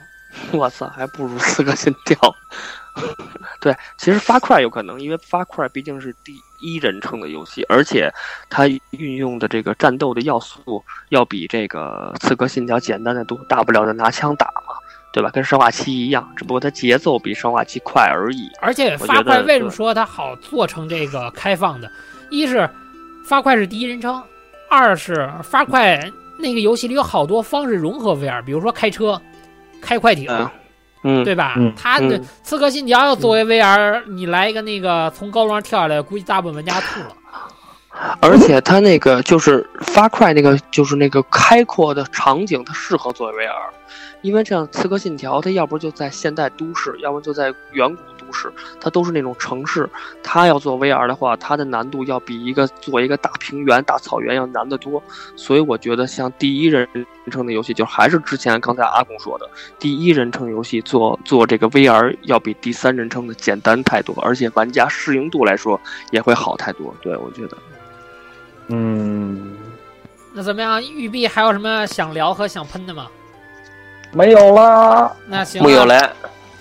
[0.52, 2.16] 我操，还不如四个心跳。
[3.60, 8.12] 对，其实发快有可能，因为发快毕竟是第一人称的游戏，而且
[8.48, 14.74] 它运用的这个战斗的要素要比这个刺客信条简单的多，大不了就拿枪打嘛，
[15.12, 15.30] 对吧？
[15.30, 18.50] 跟生化七一样，只不过它节奏比生化七快而已。
[18.60, 21.90] 而且发快为什么说它好做成这个开放的？
[22.30, 22.68] 一是
[23.24, 24.22] 发快是第一人称，
[24.68, 26.00] 二是发快
[26.38, 29.20] 那个游戏里有好多方式融合 VR，比如说开车、
[29.80, 30.48] 开快艇，嗯
[31.02, 31.54] 嗯，对吧？
[31.56, 37.16] 嗯它的嗯刺客信条要作为 VR，、你来一个那个从高楼上跳下来，估计大部分玩家吐了。
[38.22, 43.50] 而且他那个就是发快那个就是那个开阔的场景，它适合作为 VR，
[44.22, 49.88] 因为这样《刺客信条》它要不就在现代都市，要不就在远古都市，它都是那种城市。
[50.22, 55.02] 它要做 VR 的话，它的难度要比一个做一个大平原、大草原要难得多。
[55.34, 56.88] 所以我觉得像第一人
[57.30, 65.80] 称的游戏，就还是之前刚才阿公说的，第一人称游戏做做这个 VR 要比第三人称的简单太多，而且玩家适应度来说
[66.12, 66.94] 也会好太多。
[67.02, 67.56] 对我觉得。
[68.68, 69.56] 嗯，
[70.32, 70.80] 那怎么样？
[70.82, 73.08] 玉碧还有什么想聊和想喷的吗？
[74.12, 75.12] 没有啦。
[75.28, 76.12] 那行，木有来，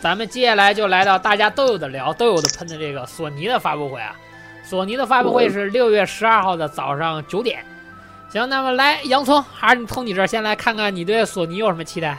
[0.02, 4.16] 咱们接下来就来到大家都有的聊、都有的喷的这个索尼的发布会啊。
[4.64, 7.60] 索尼的发布会是六月十二号的早上九点。
[8.30, 12.18] 行，那么来洋葱，还是从你这儿先来看看你对索尼有什么期待？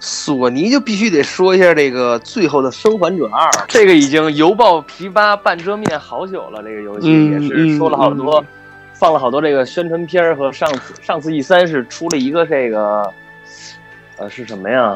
[0.00, 6.62] 索尼就必须得说一下这个《最后的生还者二》，这个已经犹抱琵琶半遮面好久了。
[6.62, 8.44] 这个游戏嗯也是说了好多，
[8.92, 13.12] 放了好多这个宣传片儿和上次上次 E 三是出了一个这个，
[14.18, 14.94] 呃是什么呀？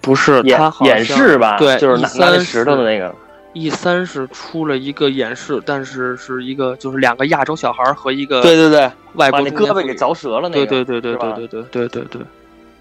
[0.00, 3.14] 不是，演他演示吧，对，就是拿 E3 拿石头的那个。
[3.52, 10.66] E 三是出了一个演示，但是是一个就是两个亚洲小孩和一个对对对，外把那胳膊给凿折了那个。
[10.66, 12.04] 对对对对对对对对对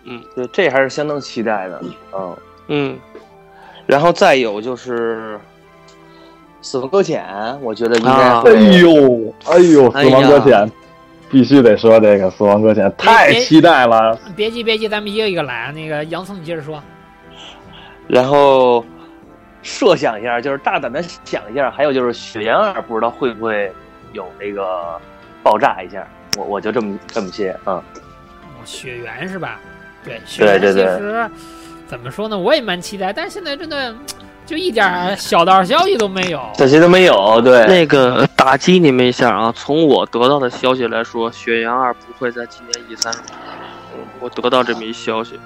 [0.05, 1.81] 对，对，这还是相当期待的。
[2.13, 2.99] 嗯，嗯，
[3.87, 5.37] 然后再有就是
[6.61, 7.25] 《死亡搁浅》，
[7.63, 8.11] 我觉得应该。
[8.11, 10.71] 哎呦，哎呦，哎死亡搁呀浅，
[11.31, 14.15] 必须得说这个死亡搁浅，太期待了。
[14.35, 15.71] 别急别急，咱们一个一个来。
[15.71, 16.79] 那个洋葱，你接着说。
[18.09, 18.83] 然后
[19.61, 23.71] 设想一下，就是大胆的想一下，还有就是《雪原二》，不知道会不会
[24.11, 24.99] 有那个
[25.43, 26.05] 爆炸一下。
[26.37, 27.73] 我我就这么这么些啊。
[27.73, 27.83] 哦
[28.65, 29.59] 雪原是吧？
[30.03, 31.29] 对，雪原其对对对实
[31.87, 33.95] 怎么说呢，我也蛮期待，但是现在真的
[34.45, 36.41] 就一点小道消息都没有。
[36.53, 39.51] 这些都没有，对，那个打击你们一下啊！
[39.55, 43.11] 从我得到的消息来说，《雪原二》不会在今年 E 三。
[43.95, 45.39] 嗯，我得到这么一消息，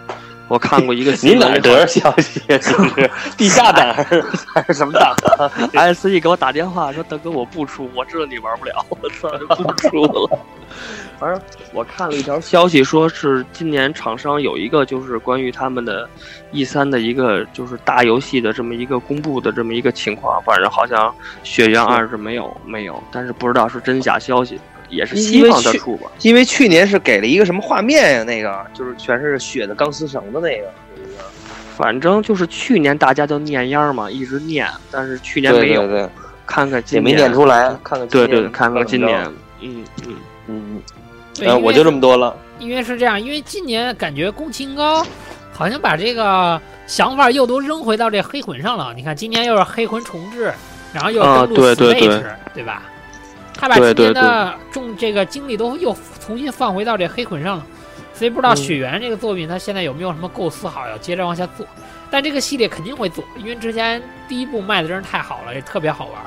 [0.53, 2.45] 我看过一个你哪得着消息啊？
[2.47, 4.23] 你是地下党还是
[4.53, 10.39] 还是什么党啊？SE 给我打电话说：“大哥，我不出，我知道你玩不了，我操，就不出了。
[11.19, 11.41] ”反正
[11.73, 16.07] 我看了一条消息，说是今年厂商有一个就是关于他们的
[16.51, 21.09] E 三的一个就是大游戏的这么一个公布的这么一个情况，反正好像
[21.41, 24.59] 《血缘二》是没有没有，但是不知道是真假消息，
[24.93, 26.09] 也是希望它出吧。
[26.21, 28.23] 因为去年是给了一个什么画面呀？
[28.23, 31.23] 那个就是全是血的钢丝绳的那个，有一个
[31.75, 36.09] 反正就是去年大家就念秧儿嘛，一直念，但是去年没有，对对对，
[36.45, 39.23] 看看也没念出来，看看今年对对，看看今年
[39.61, 40.15] 嗯，嗯
[40.47, 40.81] 嗯。
[41.41, 42.35] 嗯，我就这么多了。
[42.59, 45.03] 因为是这样，因为今年感觉宫崎英高
[45.51, 48.93] 好像把这个想法又都扔回到这黑魂上了。
[48.95, 50.53] 你看，今年又是黑魂重置，
[50.93, 52.23] 然后又啊登陆对对 Switch，对
[52.53, 52.83] 对吧？
[53.53, 57.65] 他把对今年的重这个精力都又重新放回到这黑魂上了，
[58.13, 61.65] 所以不知道嗯雪原这个作品他现在有没有什么构思好要接着往下做？
[62.11, 66.21] 但这个系列肯定会做，因为之前第一部卖的真是太好了，也特别好玩。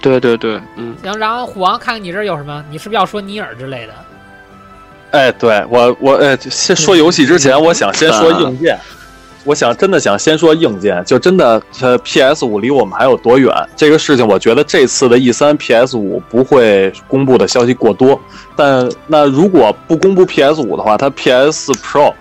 [0.00, 2.64] 对对对，嗯，行，然后虎王看看你这儿有什么？
[2.70, 3.94] 你是不是要说尼尔之类的？
[5.10, 8.78] 哎，对我我呃，先说游戏之前，我想先说硬件。
[9.44, 13.50] 我想真的想先说硬件，就真的呃，PS 五离我们还有多远？
[13.74, 18.20] 这个事情，我觉得这次的 E 三 PS 五不会公布的消息过多。
[18.56, 22.12] 但那如果不公布 PS 五的话，它 PS Pro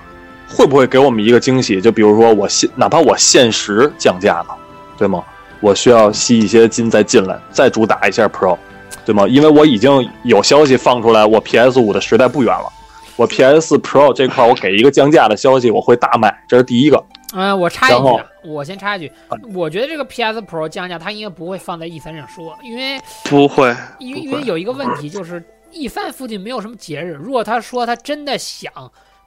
[0.48, 1.82] 会不会给我们一个惊喜？
[1.82, 4.54] 就比如说我现哪怕我限时降价呢，
[4.98, 5.22] 对吗？
[5.60, 8.56] 我需要吸一些金再进来，再主打一下 Pro，
[9.04, 9.28] 对吗？
[9.28, 12.72] 因为我已经有消息放出来，我 PS 五的时代不远了。
[13.18, 17.04] 我 PS Pro 这块，我给一个降价的消息，我会大卖，这是第一个。
[17.34, 19.12] 嗯，我插一句啊，我先插一句，
[19.54, 28.72] 我觉得这个 PS Pro 降价，它应该不会放在 E 三上说，因为不会，不会因为因为有一个问题就是 E 三附近没有什么节日，如果他说他真的想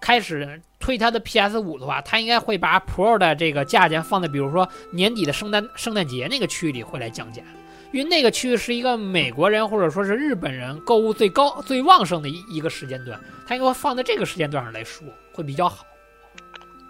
[0.01, 7.43] 开始推他的 PS 五的话，他应该会把 Pro 的这个价钱放在比如说年底的圣诞圣诞节那个区域里会来降价，
[7.93, 15.84] 因为那个区域是一个美国人或者说是日本人购物最高最旺盛的一一个时间段，他应该放在这个时间段上来说会比较好。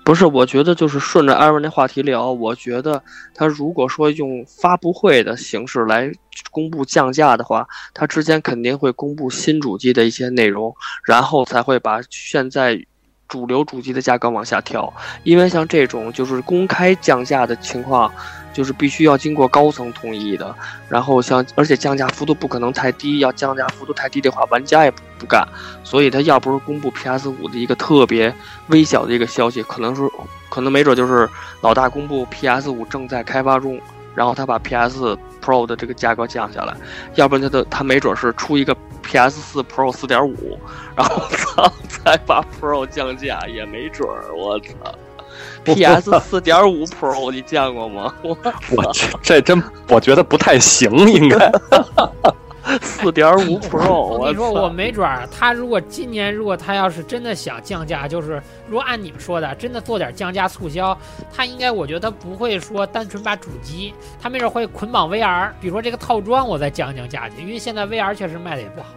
[0.02, 3.00] 不是，我觉得就是顺着艾文那话题聊，我觉得
[3.34, 6.10] 他如果说用发布会的形式来
[6.50, 10.74] 公布降价的话，他之前肯定会公布新主机的一些内容，
[11.04, 12.82] 然后才会把现在
[13.28, 14.92] 主流主机的价格往下调。
[15.22, 18.12] 因为像这种就是公开降价的情况，
[18.60, 20.54] 就是必须要经过高层同意的。
[20.86, 25.48] 然后像而且降价幅度不可能太低，要降价幅度太低的话，玩家也不干。
[25.82, 28.34] 所以他要不是公布 PS 五的一个特别
[28.66, 30.02] 微小的一个消息，可能是
[30.50, 31.26] 可能没准就是
[31.62, 33.80] 老大公布 PS 五正在开发中，
[34.14, 36.76] 然后他把 PS Pro 的这个价格降下来，
[37.14, 40.60] 要不然他的他没准是出一个 PS 四 Pro 四点五，
[40.94, 41.72] 然后 操
[42.04, 44.74] 再把 Pro 降价也没准儿，我操。
[45.64, 48.14] PS 四点五 Pro 你见过吗？
[48.22, 48.30] 我
[48.76, 51.50] 我这这真我觉得不太行，应该。
[52.82, 60.96] 四点五 Pro，我我跟你说，我没准儿，他如果今年如果他要是真的想降价，就是如果按你们说的，真的做点降价促销，
[61.34, 63.92] 他应该我觉得他不会说单纯把主机，
[64.22, 68.88] 他没准会捆绑 VR，比如说这个套装我再降降价去，因为现在 VR 确实卖的也不好。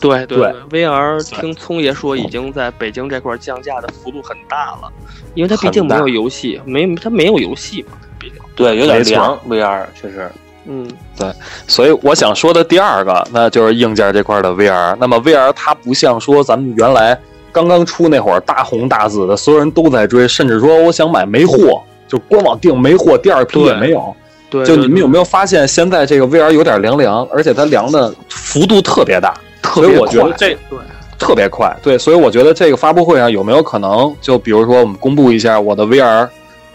[0.00, 4.90] 对对对，VR 听聪爷说已经在北京这块降价的幅度很大了，
[5.34, 8.38] 因为它毕竟没有游戏，没它没有游戏嘛，毕竟。
[8.54, 10.30] 对，有点凉，VR 确实。
[10.70, 10.86] 嗯，
[11.16, 11.32] 对
[11.66, 14.94] 所以我想说的第二个，那就是硬件这块的 VR。
[15.00, 17.18] 那么 VR 它不像说咱们原来
[17.50, 24.14] 刚刚出那会儿大红大紫的，所有人都在追，甚至说我想买没货，就官网订没货，第二批也没有。
[24.50, 30.78] 对，就你们有没有发现，现在这个 VR 有点凉凉，而且它凉的幅度特别大，特别所以我觉得快这对
[31.18, 31.76] 特别快。
[31.82, 36.28] 对，所以我觉得这个发布会上有没有可能，就比如说我们公布一下我的 VR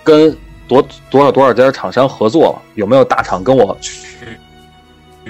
[0.03, 0.35] 跟
[0.67, 4.03] 多多少多少家厂商合作了，有没有大厂跟我去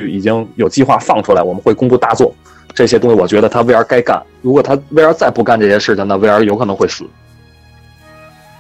[0.07, 2.33] 已经有计划放出来，我们会公布大作。
[2.73, 7.03] 这些东西我觉得他 VR 该干，如果他 VR 再不干这些事情，那 VR 有可能会死。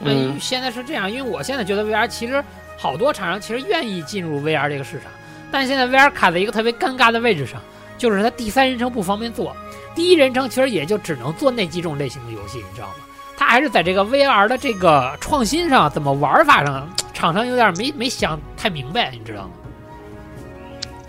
[0.05, 2.43] 嗯嗯，现在是这样，因为我现在觉得 VR 其实
[2.77, 5.11] 好多厂商其实愿意进入 VR 这个市场，
[5.51, 7.59] 但现在 VR 卡在一个特别尴尬的位置上，
[7.97, 9.55] 就是它第三人称不方便做，
[9.95, 12.93] 第一人称其实也就只能做那几种类型的游戏，你知道吗？
[13.35, 19.49] 它还是在这个 VR 的这个创新上，怎么玩法上，厂商有点没没想太明白，你知道吗？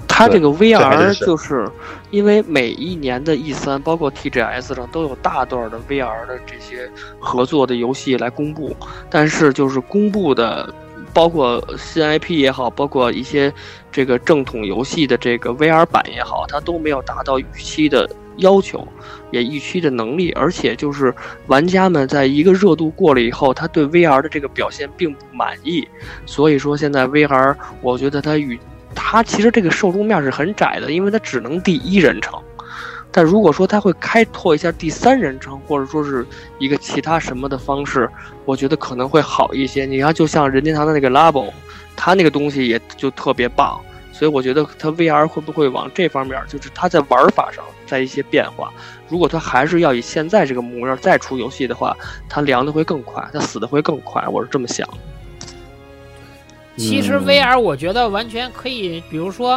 [0.07, 1.69] 它这个 VR 就是
[2.11, 8.77] 因为每一年的 E 三，包括 TGS 上都有大段的 VR 的这些合作的游戏来公布，
[9.11, 10.73] 但是就是公布的，
[11.15, 13.51] 包括新 IP 也好，包括一些
[13.93, 18.87] 这个正统游戏的这个 VR 版也好，它都没有达到预期的要求，
[19.31, 21.15] 也预期的能力，而且就是
[21.47, 25.87] 玩家们在一个热度过了以后，他对 VR 的这个表现并不满意，
[26.27, 28.59] 所以说现在 VR，我觉得它与
[28.93, 32.37] 它其实这个受众面是很窄的，因为它只能第一人称。
[33.17, 36.27] 但如果说他会开拓一下第三人称，或者说是
[36.59, 38.11] 一个其他什么的方式，
[38.45, 39.87] 我觉得可能会好一些。
[39.87, 41.53] 你看，就像任天堂的那个 Labo，
[41.95, 43.81] 它那个东西也就特别棒，
[44.13, 48.73] 所以我觉得它 VR 会不会往这方面，就是它在玩法上在一些变化。
[49.09, 51.97] 如果它还是要以现在这个模样再出游戏的话，
[52.29, 54.89] 它凉的会更快，它死的会更快，我是这么想。
[56.77, 59.57] 其实嗯 VR 我觉得完全可以，比如说，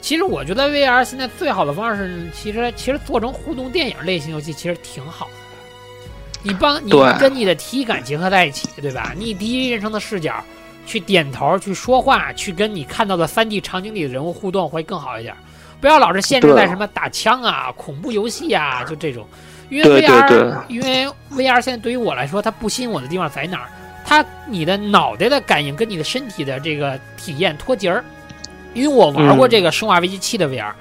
[0.00, 5.32] 其实我觉得 VR 现在最好的方式是，其实其实做成互动电影类型游戏其实挺好的。
[6.42, 9.12] 你帮你对跟你的体感结合在一起，对吧？
[9.14, 10.42] 你以第一人称的视角
[10.86, 15.34] 去点头、去说话、去跟你看到的 3D 场景里的人物互动会更好一点。
[15.82, 19.26] 不要老是限制在什么打枪啊、恐怖游戏啊，就这种。
[19.68, 23.68] 因为 VR，对对因为 VR 现在对于我来说，它不吸引我的地方在哪儿？
[24.04, 28.02] 它你的脑袋的感应跟你的身体的这个体验脱节儿。
[28.74, 30.72] 因为我玩过嗯这个《生化危机七》的 VR，、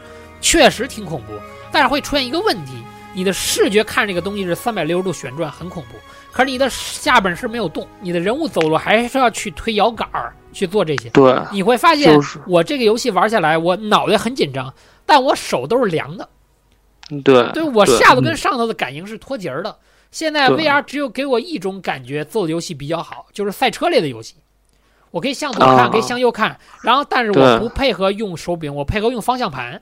[0.41, 1.33] 确实挺恐怖，
[1.71, 2.73] 但是会出现一个问题：
[3.13, 5.97] 你的视觉看这个东西是三百六十度旋转，很恐怖。
[6.31, 11.09] 可是你的下半身没有动，你的人物走路还是要去推摇杆儿去做这些。
[11.09, 14.71] 对，你会发现就是，我这个游戏玩下来，我脑袋很紧张，
[15.05, 16.29] 但我手都是凉的。
[17.23, 19.75] 对对我下头跟上头的感应是脱节儿的。
[20.11, 24.35] 现在 VR 只有给我一种感觉，做的游戏比较好，就是赛车类的游戏。
[25.11, 29.79] 我可以向左看，啊可以向右看，然后但是我不配合用手柄，我配合用方向盘，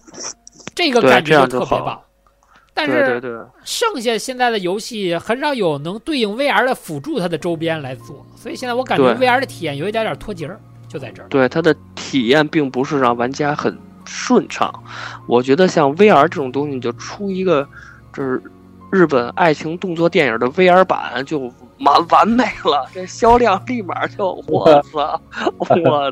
[0.75, 1.99] 这个感觉就特别棒。
[2.73, 3.19] 但是
[3.63, 11.27] 剩下现在的游戏很少有能对应 VR 的辅助它的周边来做，所以现在我感觉 VR 的体验有一点点脱节儿，就在这儿。
[11.27, 13.75] 对它的体验并不是让玩家很
[14.05, 14.71] 顺畅。
[15.27, 17.67] 我觉得像 VR 这种东西，你就出一个
[18.13, 18.39] 就是
[18.89, 21.39] 日本爱情动作电影的 VR 版就
[21.79, 25.21] 完完美了，这销量立马就我操，
[25.57, 25.65] 我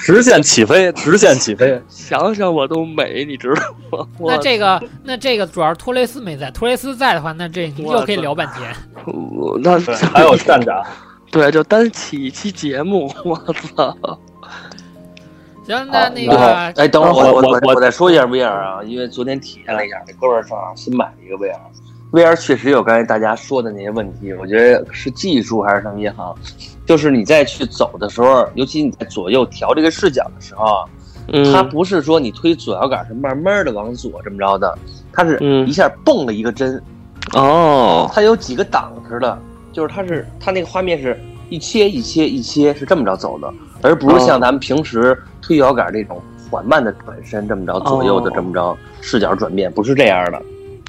[0.00, 1.82] 直线起飞，直线起飞。
[1.88, 4.06] 想想我都美，你知道吗？
[4.20, 8.72] 那这个，那这个主要是托雷斯没在，托雷斯在的话，那这你又可以聊半天。
[9.04, 9.78] 我那，
[10.14, 10.80] 还有站长，
[11.30, 13.96] 对，就单起一期节目，我操！
[15.66, 16.38] 行，那那，个，
[16.76, 21.58] 哎，等会儿我我我我我再说一下 VR 啊，因为昨天体验了一下，这哥们儿上新买了一个 VR。
[22.12, 26.36] VR 确实有刚才大家说的那些问题，我觉得是技术还是什么也好，
[26.84, 30.84] 就是你在去走的时候，尤其你在左右调这个视角的时候啊，
[31.32, 34.78] 嗯，它不是说你推左摇杆是慢慢的往左这么着的，
[35.10, 36.80] 它是嗯一下蹦了一个针，
[37.32, 39.38] 哦，它有几个档似的，
[39.72, 43.50] 就是它是它那个画面是一切一切一切是这么着走的，
[43.80, 50.42] 而不是像咱们平时推摇杆这种缓慢的转身这么着左右的哦这么着视角转变，不是这样的，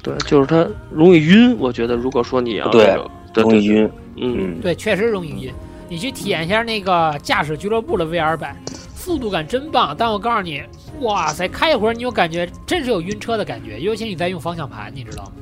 [0.04, 1.58] 对，就是它容易晕。
[1.58, 2.94] 我觉得，如果说你要对
[3.32, 3.74] 对容易，晕。
[3.74, 5.52] 对对嗯，嗯，对，确实容易晕。
[5.88, 8.56] 你去体验一下那个驾驶俱乐部的 VR 版，
[8.94, 9.94] 速度感真棒。
[9.98, 10.62] 但我告诉你，
[11.00, 15.32] 哇塞，开一会儿你有感觉，真是有晕车的感觉，尤其你在用方向盘，你知道吗？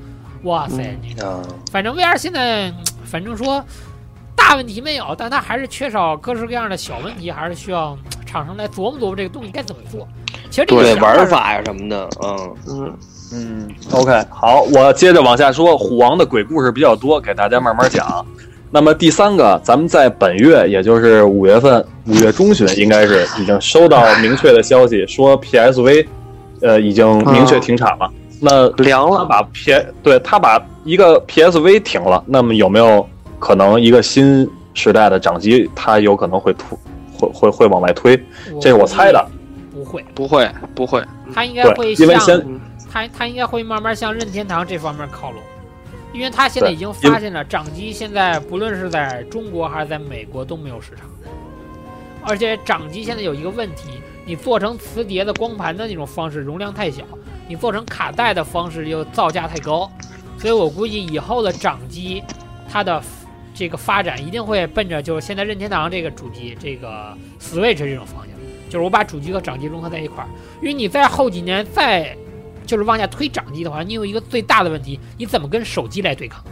[0.44, 3.62] 哇塞，嗯你啊，反正 VR 现在，嗯反正说
[4.34, 10.08] 大问题没有，但它还是缺少各式各样的小问题，还是需要嗯厂商来琢磨琢磨这个东西该怎么做。
[10.52, 12.92] 其实这个对玩法呀什么的，嗯，嗯，
[13.32, 18.24] 嗯，OK，好，我接着往下说，虎王的鬼故事比较多，给大家慢慢讲。
[18.70, 26.06] 那么第三个，咱们在本月，也就是五月份，五月中旬，应该是已经收到明确的消息，说 PSV，
[26.60, 28.10] 呃，已经明确停产了。
[28.38, 29.24] 那他凉了。
[29.24, 29.72] 把 P
[30.02, 36.78] 对他把一个 PSV 停了，那么有没有可能一个新时代的掌机，它有可能会突
[37.18, 38.22] 会会会往外推？
[38.60, 39.26] 这是我猜的。
[39.92, 41.04] 不会，不会，不会。
[41.34, 45.42] 他应该会因为像先它它应该会慢慢向任天堂这方面靠拢，
[46.12, 51.06] 因为他现在已经发现了掌机现在不论是在中国还是在美国都没有市场，
[52.22, 57.02] 而且掌机现在有一个问题，你做成磁碟的光盘的那种方式容量太小，
[57.48, 59.90] 你做成卡带的方式又造价太高，
[60.38, 62.22] 所以我估计以后的掌机
[62.68, 63.02] 它的
[63.54, 68.31] 这个发展一定会奔着就是现在任天堂这个主机这个 Switch 这种方向，
[68.72, 70.28] 就是我把主机和掌机融合在一块儿。
[70.62, 72.16] 因为你在后几年再
[72.64, 76.42] 就是往下推掌机的话，你有一个最大的问题，你怎么跟手机来对抗？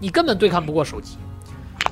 [0.00, 1.16] 你根本对抗不过手机。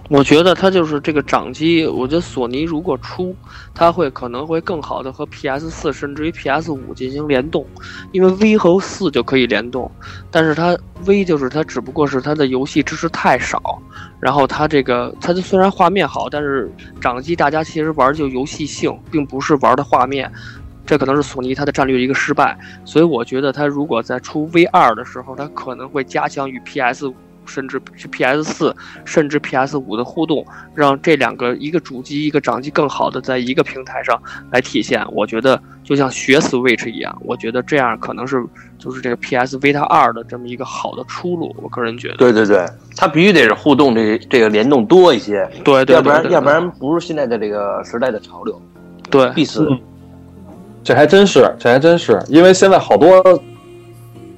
[0.08, 3.34] 我觉得它就是这个掌机，我觉得索尼如果出，
[3.72, 7.64] 它会可能会更好的和 PS 四甚至于 PS 五进行联动，
[8.10, 9.90] 因为 V 和四就可以联动，
[10.30, 10.76] 但是它
[11.06, 13.80] V 就是它只不过是它的游戏支持太少，
[14.22, 16.70] 然后它这个它就虽然画面好，但是
[17.00, 20.30] 掌机大家其实玩就游戏性，并不是玩的画面。
[20.86, 27.12] 这可能是索尼它的战略一个失败，所以我觉得它如果在出 V 二的时候，它可能会加强与 PS
[27.46, 34.20] 甚至去 PS 四甚至 PS 五的互动，让这两个一个主机一个掌机更好的在一个平台上
[34.50, 35.04] 来体现。
[35.12, 38.44] 我觉得就像学 Switch 一样，我觉得这样可能是
[38.78, 41.54] 就是这个 PS Vita 二的这么一个好的出路。
[41.62, 42.66] 我个人觉得，对对对，
[42.96, 48.60] 它必须得是互动这这个联动多一些，对对，要不然要不然不是现在的这个时代的潮流，
[49.10, 49.66] 对必死。
[49.70, 49.80] 嗯
[50.84, 53.22] 这还真是，这还真是，因为现在好多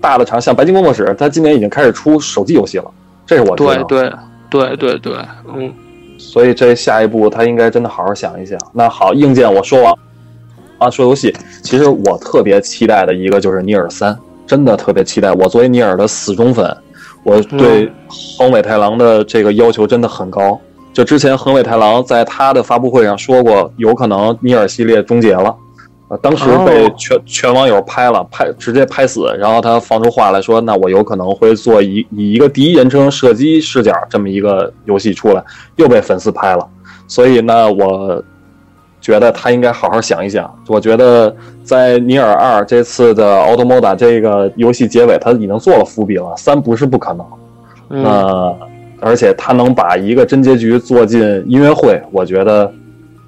[0.05, 2.85] 大的厂，像白金工作室，它今年已经开始出手机游戏了，
[3.25, 4.19] 这是我知道对的。
[4.51, 5.17] 对对对对，
[5.57, 5.73] 嗯，
[6.19, 8.59] 所以这下一步他应该真的好好想一想。
[8.75, 9.95] 那好，硬件我说完
[10.77, 14.13] 啊，说游戏，其实我特别期待的一个就是《尼尔三》，
[14.47, 15.33] 真的特别期待。
[15.33, 16.77] 我作为尼尔的死忠粉，
[17.23, 17.91] 我对
[18.39, 20.61] 横尾太郎的这个要求真的很高。
[20.93, 25.57] 就之前横尾太郎在他的发布会上说过，有可能尼尔系列终结了。
[26.15, 35.43] 呃，当时被哦全、全网友拍了，拍直接拍死，然后他放出话来说，那我有可能会做一以一个第一人称射击视角这么一个游戏出来，
[35.77, 36.67] 又被粉丝拍了。
[37.09, 38.23] 所以呢，我
[39.01, 40.53] 觉得他应该好好想一想。
[40.69, 47.27] 我觉得在尼尔二这次的 Automata 这个游戏结尾，他已经做了伏笔了，三不是不可能。
[47.91, 48.57] 嗯，呃，
[49.01, 52.73] 而且他能把一个真结局做进音乐会，我觉得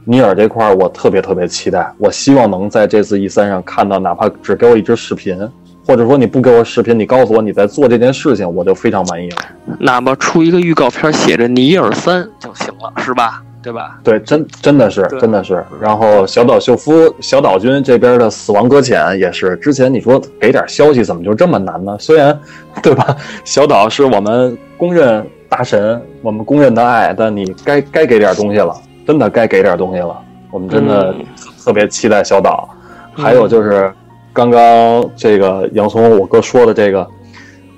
[0.09, 1.93] 尼尔这块儿我特别特别期待。
[1.99, 5.37] 我希望能在这次 E 三上看到，哪怕只给我一支视频，
[5.85, 9.37] 或者说你不给我视频，你告诉我你在做这件事情，我就非常满意了。
[9.81, 13.43] 哪怕出一个预告片写着尼尔三就行了，是吧？
[13.61, 13.99] 对吧？
[14.05, 15.65] 对，真真的是真的是。
[15.81, 21.97] 然后小岛秀夫、小岛君这边的死亡搁浅也是，之前你说给点消息，怎么就这么难呢？
[21.99, 22.39] 虽然，
[22.81, 23.17] 对吧？
[23.45, 28.73] 小岛是我们公认大神，我们公认的爱，但你该该给点东西了，
[29.07, 30.19] 真的该给点东西了。
[30.51, 31.25] 我们真的嗯。
[31.65, 32.69] 特别期待小岛。
[33.19, 33.91] 还有就是
[34.33, 37.07] 刚刚这个洋葱我哥说的这个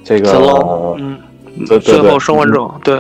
[0.03, 1.17] 这个小龙，嗯，
[1.59, 2.01] 对对对。
[2.01, 2.99] 最后生还者，对，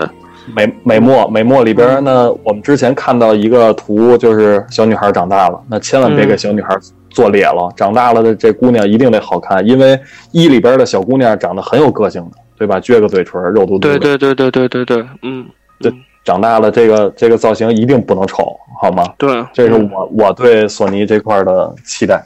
[0.55, 6.79] 美美墨美墨里边呢，我们之前看到一个图，就是小女孩长大了，那千万别给小女孩
[7.11, 9.99] 做咧了，长大了的这姑娘一定得好看，因为
[10.31, 12.79] 一里边的小姑娘长得很有个性的，对吧？
[12.79, 15.45] 撅个嘴唇，肉嘟嘟的，对对对对对对对，嗯，
[15.81, 15.93] 对
[16.29, 19.03] 长大了这个这个造型一定不能丑，好吗？
[19.17, 22.23] 对，这是我我对索尼这块的期待。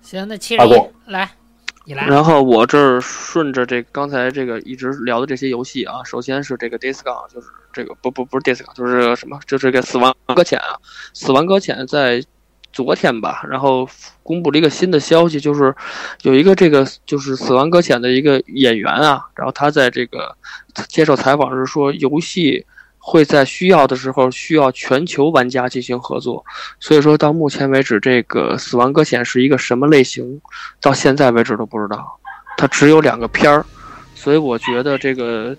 [0.00, 1.28] 行，那七十一来，
[1.84, 2.06] 你来。
[2.06, 10.78] 然后我这儿顺着这刚才这个一直聊的这些游戏啊，首先是这个 Gone，就是这个不不不是 Gone，就是什么，就是这个死亡搁浅啊，
[11.12, 12.22] 死亡搁浅在
[12.84, 13.88] 昨天吧，然后
[14.22, 15.74] 公布了一个新的消息，就是
[16.22, 20.32] 有一个这个就是死亡搁浅的一个演员啊，然后他在这个
[20.86, 22.64] 接受采访时说，游戏
[22.98, 26.44] 会在需要的时候需要全球玩家进行合作，
[26.78, 30.40] 所以说到目前为止，这个死亡搁浅是一个什么类型，
[30.80, 32.16] 到现在为止都不知道，
[32.56, 33.66] 它只有两个片儿，
[34.14, 35.56] 所以我觉得这个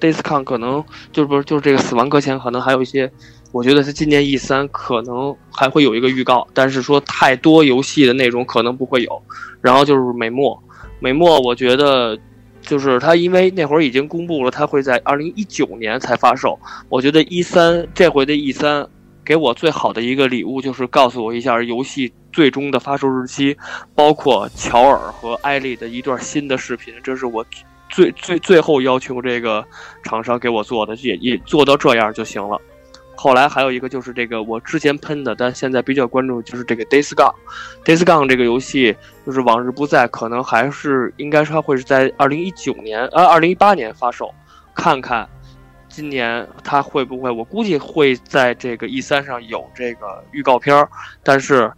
[0.00, 3.10] DaysCon 可能就是不是就是这个死亡搁浅可能还有一些，
[3.52, 9.22] 我觉得它今年 E 三可能还会有一个预告，但是说太多游戏的内容可能不会有，
[9.60, 10.62] 然后就是美墨，
[10.98, 12.18] 美墨我觉得。
[12.62, 16.56] 就是它，因为那会儿已经公布了，它会在二零一九年才发售。
[16.90, 18.86] 我觉得一三这回的 E 三
[19.24, 23.56] 给我最好的一个礼物就是告诉我一下游戏最终的发售日期，
[23.94, 27.44] 包括乔尔和艾丽的一段新的视频，这是我
[27.88, 29.64] 最最最后要求这个
[30.04, 32.60] 厂商给我做的，也也做到这样就行了。
[33.22, 37.34] 后来还有一个就是这个我之前喷的，但现在比较关注就是这个 Days Gone。
[37.84, 38.96] Days Gone 这个游戏
[39.26, 44.32] 就是往日不再，可能还是应该是它会是在二零一九年呃二零一八年发售，
[44.74, 45.28] 看看
[45.90, 50.88] 今年它会不会，我估计会在这个 E 三上有这个预告片儿，
[51.22, 51.70] 但是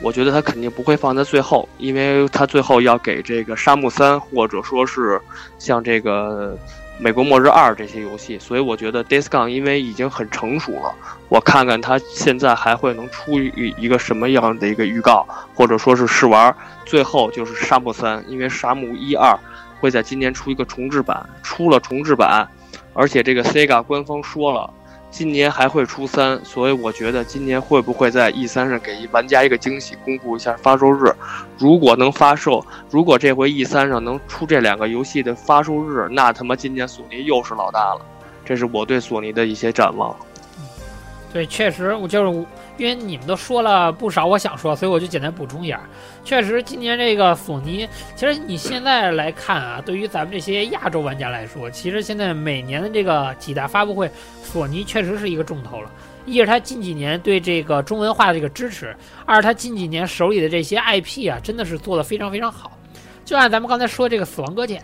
[0.00, 5.20] 我觉得它肯定不会放在最后，因为它最后要给这个沙漠三或者说是
[5.58, 6.56] 像这个。
[6.98, 10.94] 美国末日二这些游戏，所以我觉得 d i s c o n 因为已经很成熟了，
[11.28, 16.54] 我看看它现在还会能出一一个什么样的一个预告，或者说是试玩。
[16.86, 19.38] 最后就是沙漠三，因为沙漠一二
[19.78, 22.48] 会在今年出一个重置版，出了重置版，
[22.94, 24.70] 而且这个 Sega 官方说了，
[25.16, 31.10] 今年还会出三，所以我觉得今年会不会在 E 三上给玩家一个惊喜，公布一下发售日？
[31.56, 38.02] 如果能发售，如果这回 E 三上能出这两个游戏的发售日，那他妈今年索尼又是老大了。
[38.44, 40.14] 这是我对索尼的一些展望。
[41.32, 42.46] 对，确实，我就是
[42.76, 45.80] 因为你们都说了不少我想说，所以我就简单补充一下。
[46.24, 54.10] 确实，今年这个索尼，其实你现在来看啊，对于咱们这些亚洲玩家来说，其实现在每年的这个几大发布会，
[54.42, 55.90] 索尼确实是一个重头了。
[56.26, 62.72] 一是他近几年对这个中文化的这个支持，二是他近几年手里的这些 IP 啊，真的是做的非常非常好。
[63.24, 64.80] 就按咱们刚才说这个《死亡搁浅》，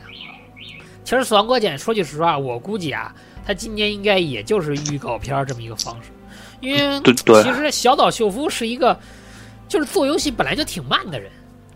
[1.03, 3.13] 其实《死亡搁浅》说句实话，我估计啊，
[3.45, 6.11] 他今年应该也就是预告片这么一个方式。
[6.63, 7.03] 因为
[7.43, 8.99] 其实小岛秀夫是一个，
[9.69, 11.31] 就是做游戏本来就挺慢的人，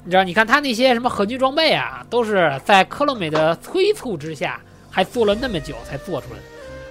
[0.04, 0.22] 你知道？
[0.22, 6.44] 你看他那些什么合金装备啊，都是在科洛美的催促之下，还做了那么久才做出来的。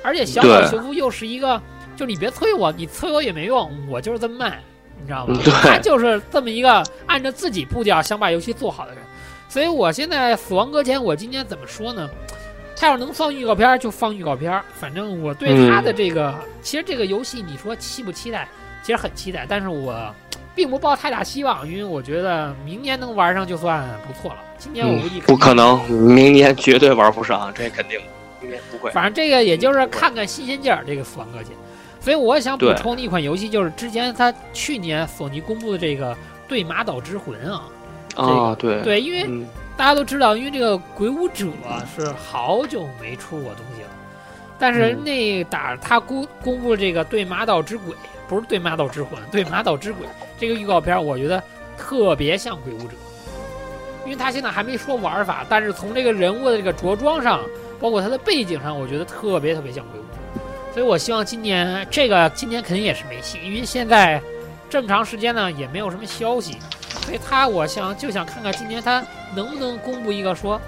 [0.03, 1.59] 而且小岛秀夫又是一个，
[1.95, 4.59] 就你别催我，你催我也没用，我就是这么慢，
[4.99, 9.01] 你知道吗他就是这么一个按照自己步调想把游戏做好的人。
[9.47, 12.09] 所以我现在《死亡搁浅》，我今天怎么说呢？
[12.76, 18.47] 他要是能放预告片儿就放预告片儿，反正我对他的这个，其实这个游戏你说期不期待，
[18.84, 20.13] 其实很期待，但是我
[20.53, 24.39] 并不抱太大希望，因为我觉得明年能玩上就算不错了。
[24.57, 27.99] 今年我估计、不可能，明年绝对玩不上，这肯定。
[28.41, 28.91] 应该不会。
[28.91, 31.51] 反正这个也就是看看新鲜劲儿，这个《死亡搁浅》。
[31.99, 36.13] 所以我想补充的一款游戏就是之前他去年索尼公布的这个
[36.47, 37.63] 《对马岛之魂》啊，
[38.15, 39.47] 啊，对，对，因为嗯，
[39.78, 41.45] 大家都知道，因为这个《鬼武者》
[41.95, 42.11] 是。
[42.13, 43.89] 好久没出过东西了，
[44.57, 45.03] 但是嗯。
[45.03, 47.93] 那打他公公布这个《对马岛之鬼》，
[48.28, 50.07] 不是《对马岛之魂》，《对马岛之鬼》
[50.39, 51.43] 这个预告片，我觉得
[51.78, 52.86] 特别像《鬼武者》，
[54.05, 57.41] 因为他现在还没说玩法，但是从这个人物的这个着装上，
[57.80, 60.09] 包括他的背景上，我觉得特别特别像《鬼武者》，
[60.73, 64.21] 所以我希望今年这个今年肯定也是没戏，因为现在
[64.69, 66.57] 这么长时间呢也没有什么消息，
[67.05, 70.59] 所以他我想就想看看今年他能不能公布一个说，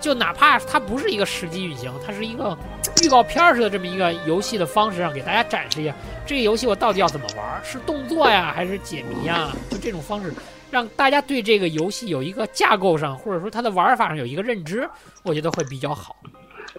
[0.00, 2.56] 就哪怕它不是一个实际运行，它是一个
[3.04, 9.50] 预告片儿似的这么一个游戏的方式，让给大家展示一下这个游戏我到底要怎么玩儿，是动作呀还是解谜呀？
[9.70, 10.32] 就这种方式，
[10.70, 14.88] 让大家对这个游戏有一个架构上，或者说它的玩法上有一个认知，
[15.24, 16.16] 我觉得会比较好。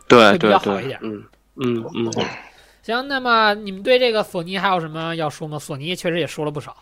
[0.08, 1.24] 对会比较好一点，嗯
[1.56, 2.12] 嗯嗯，
[2.82, 5.60] 行，那么你们对这个索尼还有什么要说吗？
[5.60, 6.76] 索尼确实也说了不少。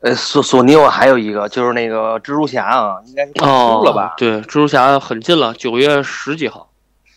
[0.00, 4.14] 呃，索索尼我还有一个就是那个蜘蛛侠啊，应该是出哦了吧？
[4.16, 6.68] 对，蜘蛛侠很近了，九月十几号。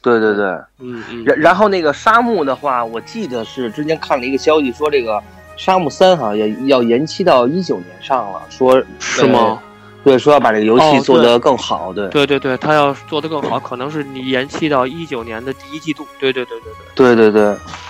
[0.02, 0.46] 对对对。
[0.80, 5.22] 嗯嗯，然然后那个沙漠的话，我记得是之前看了一个消息说这个
[5.58, 9.62] 沙漠三好像也要延期到一九年上了，说是吗？
[10.02, 16.08] 对，说要把这个游戏做得更好，对对对对，他要做得更好，可能是你延期到一九年的第一季度。
[16.18, 17.44] 对对对对对，对对对，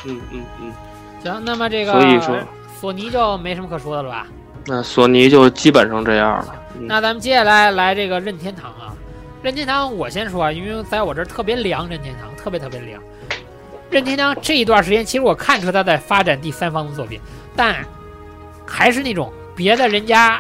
[0.08, 0.74] 嗯嗯嗯。
[1.24, 2.36] 行，那么这个所以说
[2.80, 4.26] 索尼就没什么可说的了吧？
[4.66, 6.56] 那索尼就基本上这样了。
[6.78, 8.96] 嗯那咱们接下来来这个任天堂啊，
[9.42, 13.02] 任天堂我先说啊，因为在我这儿特别凉，任天堂特别特别凉。
[13.90, 17.20] 任天堂这一段时间，其实我看出他在发展第三方的作品，
[17.56, 17.76] 但
[18.66, 20.40] 还是那种别的人家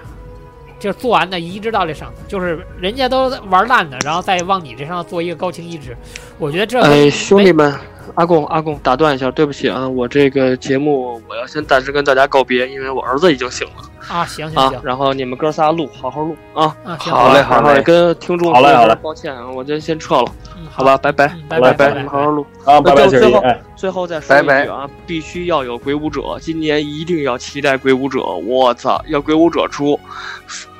[0.79, 5.97] 就做完的移植到这上头，就是人家都玩烂的，然后再往你这上做一个高清移植。
[6.37, 7.75] 我觉得这哎，兄弟们，
[8.15, 16.75] 阿贡阿贡，打断一下，对不起啊，我这个节目我要先暂时跟大家告别，因为我儿子已经醒了啊，行行行，啊然后你们哥仨录，好好录啊。
[16.83, 17.81] 啊行，好嘞好嘞。
[17.81, 18.75] 跟听众说声好嘞。
[18.75, 20.25] 好嘞抱歉啊，我就先撤了，
[20.57, 21.27] 嗯，好吧，拜拜。
[21.27, 22.45] 嗯，拜拜拜你们好好录。
[22.65, 23.43] 啊，拜拜，最后
[23.75, 29.99] 最后再说一句拜啊，必须要有鬼武者，今年一定要期待鬼武者，我操，要鬼武者出，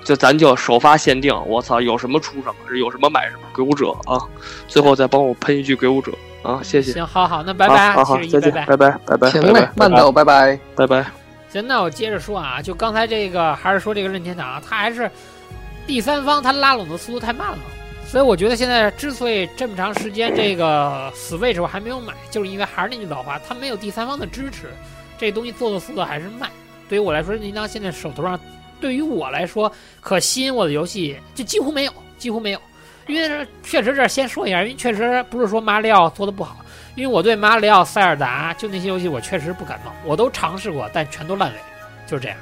[0.03, 4.17] 就咱就首发限定，我操，有什么出什么，有什么买什么，鬼武者啊，
[4.67, 6.11] 最后再帮我喷一句鬼武者
[6.41, 8.65] 啊，谢谢，行，好好，那拜拜啊，好好再见，拜拜。
[8.65, 10.59] 拜拜，拜拜，行嘞拜拜，，慢走，拜拜。
[10.75, 11.18] 拜拜。
[11.51, 15.09] 行，那我接着说啊，就刚才这个，还是说这个任天堂，它还是
[15.87, 17.57] 第三方，它拉拢的速度太慢了，
[18.05, 24.67] 所以我觉得现在之所以这么长时间这个 Switch 我还没有买，就是因为还是那句老话，它没有第三方的支持，
[25.17, 26.49] 这东西做的速度还是慢。
[26.87, 28.39] 对于我来说，任天堂现在手头上，
[28.79, 29.71] 对于我来说
[30.01, 32.61] 可吸引我的游戏就几乎没有，几乎没有。
[33.07, 36.57] 因为确实这先说一下，因为确实不是说马里奥做的不好，
[36.99, 41.55] 因为我对马里奥、塞尔达就那些游戏我确实不感冒，我都尝试过，但全都烂尾，
[42.05, 42.37] 就是这样。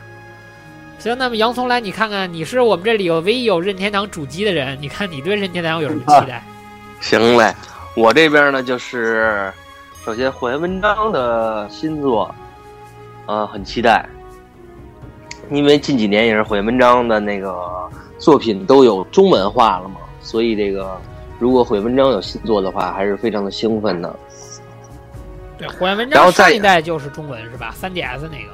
[0.98, 6.44] 行，那么洋葱来，你看看，你是我们这里有唯一有任天堂主机的人，你看你对任天堂有什么期待？
[7.00, 7.54] 行嘞，
[7.96, 9.54] 我这边呢就是，
[10.04, 12.34] 首先火焰文章的新作，
[13.28, 14.10] 呃，很期待，
[15.52, 17.56] 因为近几年也是火焰文章的那个
[18.18, 21.00] 作品都有中文化了嘛，所以这个
[21.38, 24.20] 如果火焰文章有新作的话，还是非常的兴奋的。
[25.58, 28.52] 对，火焰文章然后再上一代就是中文是吧三 DS 那个，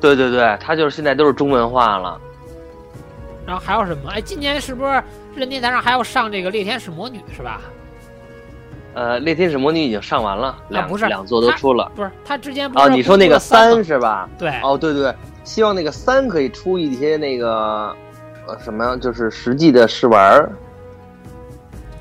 [0.00, 2.20] 对对对，它就是现在都是中文化了。
[3.46, 4.10] 然后还有什么？
[4.10, 5.02] 哎，今年是不是
[5.34, 7.60] 任天堂上还要上这个猎天使魔女是吧？
[8.94, 11.90] 呃，猎天使魔女已经上完了，两、啊不是两座都出了。
[11.96, 14.28] 不是，他之前不哦，是你说那个三是吧？
[14.38, 17.94] 对，哦，对对对，希望那个三可以出一些那个
[18.46, 20.52] 呃什么，就是实际的试玩儿，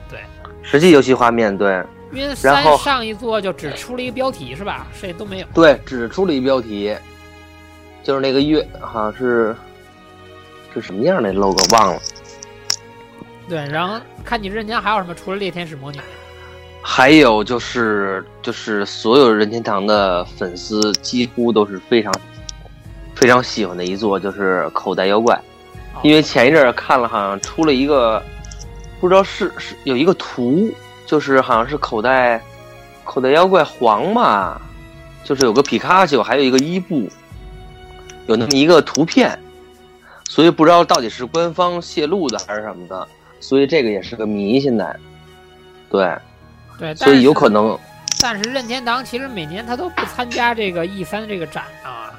[0.07, 0.19] 对，
[0.61, 1.83] 实际游戏画面，对
[2.13, 4.87] 因为然三上一座就只出了一个标题是吧？
[4.93, 5.47] 谁都没有。
[5.53, 6.95] 对，只出了一标题，
[8.03, 9.55] 就是那个月好像是
[10.73, 12.01] 是什么样的 logo 忘了，
[13.49, 15.15] 对，然后看你任天堂还有什么？
[15.15, 15.99] 除了猎天使魔女，
[16.81, 22.13] 还有就是就是所有任天堂的粉丝几乎都是非常
[23.15, 25.35] 非常喜欢的一座，就是口袋妖怪。
[25.35, 28.21] 哦因为前一阵儿看了，好像出了一个，
[28.99, 30.71] 不知道是是有一个图，
[31.13, 32.41] 就是好像是口袋
[33.03, 34.59] 口袋妖怪黄嘛，
[35.23, 37.07] 就是有个皮卡丘，还有一个伊布，
[38.25, 39.37] 有那么一个图片，
[40.27, 43.07] 所以不知道到底是官方泄露的还是什么的，
[43.39, 44.59] 所以这个也是个谜。
[44.59, 44.95] 现在，
[45.87, 46.17] 对，
[46.79, 47.77] 对，所以有可能。
[48.19, 52.09] 但是任天堂其实每年他都不参加这个 E 三这个展啊，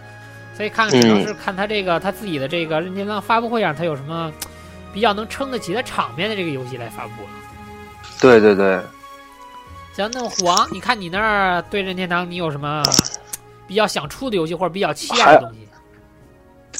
[0.57, 4.33] 所以看看只能是看他这个、他自己的这个任天堂发布会上，他有什么
[4.93, 7.41] 比较能撑得起的场面的这个游戏来发布了。
[8.21, 8.81] 对对对，
[9.95, 12.83] 行，那虎王，你看你那儿对任天堂，你有什么
[13.67, 15.59] 比较想出的游戏，或者比较期待的东西？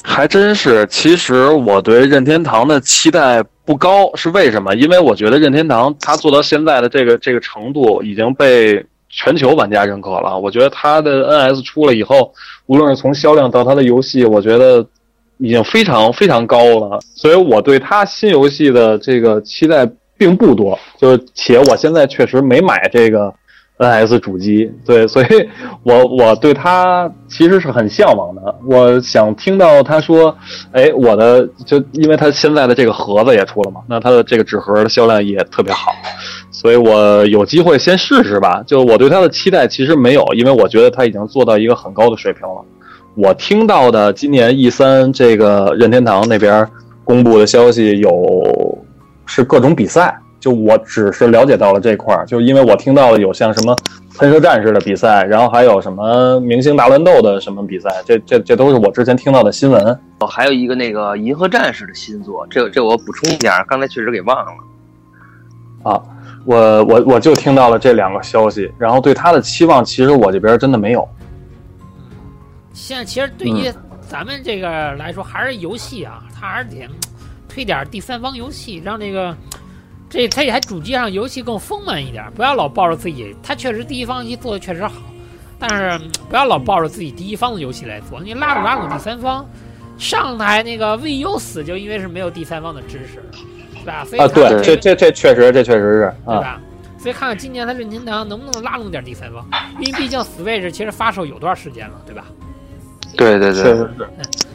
[0.03, 4.75] 还真是，其实我对任天堂的期待不高，是为什么？
[4.75, 10.37] 因为我觉得任天堂它做到现在的这个这个程度，已经被全球玩家认可了。
[10.37, 12.33] 我觉得它的 NS 出了以后，
[12.65, 14.85] 无论是从销量到它的游戏，我觉得
[15.37, 16.99] 已经非常非常高了。
[17.15, 23.33] 所以我对它新游戏的这个期待并不多，就是且我现在确实没买这个。
[23.77, 25.27] NS 主机，对，所以
[25.83, 28.55] 我我对它其实是很向往的。
[28.65, 30.33] 我想听到他说，
[30.71, 35.91] 哎，我的就因为它现在的这个盒子也出了嘛，那它的这个纸盒的销量也特别好，
[36.51, 38.63] 所以我有机会先试试吧。
[38.65, 42.63] 就我对它的期待其实没有，因为我觉得它已经做到一个很高的水平了。
[43.15, 46.65] 我听到的今年 E 三这个任天堂那边
[47.03, 48.74] 公布的消息有
[49.25, 50.17] 是各种比赛。
[50.37, 53.75] 就我只是了解到了这块儿，就因为我听到了有像什么
[54.15, 59.83] 喷射战士的比赛，然后还有什么明星大乱斗的什么比赛，这这这都是我之前听到的新闻。
[60.19, 65.91] 哦，还有一个那个银河战士的新作，这个这我补充一下，刚才确实给忘了。
[65.91, 65.99] 啊，
[66.45, 71.07] 我我我就听到了这两个消息，然后对他的期望其实我这边真的没有。
[72.71, 73.71] 现在其实对于
[74.07, 76.87] 咱们这个来说，还是游戏啊，它还是得
[77.55, 79.33] 推点第三方游戏，让这个。
[80.07, 83.35] 这它还主机上游戏更丰满一点，不要老抱着自己。
[83.41, 84.91] 它确实第一方游戏做的确实好，
[85.57, 85.99] 但是
[86.29, 88.21] 不要老抱着自己第一方的游戏来做。
[88.21, 89.45] 你拉拢拉拢第三方，
[89.97, 93.23] 上台那个 VU 死就因为是没有第三方的支持，
[93.73, 94.05] 对吧？
[94.05, 96.61] 所以啊，对，这这这确实，这确实是，对吧？
[96.99, 99.43] 所以看看今年它任天堂能不能拉拢点第三方，
[99.79, 102.25] 因为毕竟 Switch 其实发售有段时间了，对吧？
[103.17, 104.09] 对对对，确实是。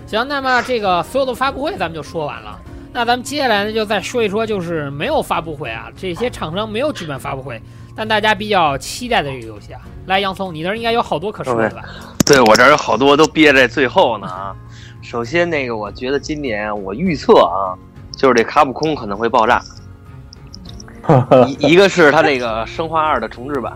[0.06, 2.58] 行，那么这个所有的发布会咱们就说完了。
[2.92, 7.60] 那咱们接下来呢，就再说一说，就是没有发布会啊，这些厂商没有举办发布会，
[7.94, 9.80] 但大家比较期待的这个游戏啊。
[10.06, 11.84] 来，洋葱，你那儿应该有好多可说的吧？
[12.26, 14.56] 对我这儿有好多都憋在最后呢啊。
[15.02, 17.78] 首先，那个我觉得今年我预测啊，
[18.16, 19.62] 就是这卡普空可能会爆炸。
[21.46, 23.72] 一一个是它这个生化二的重置版，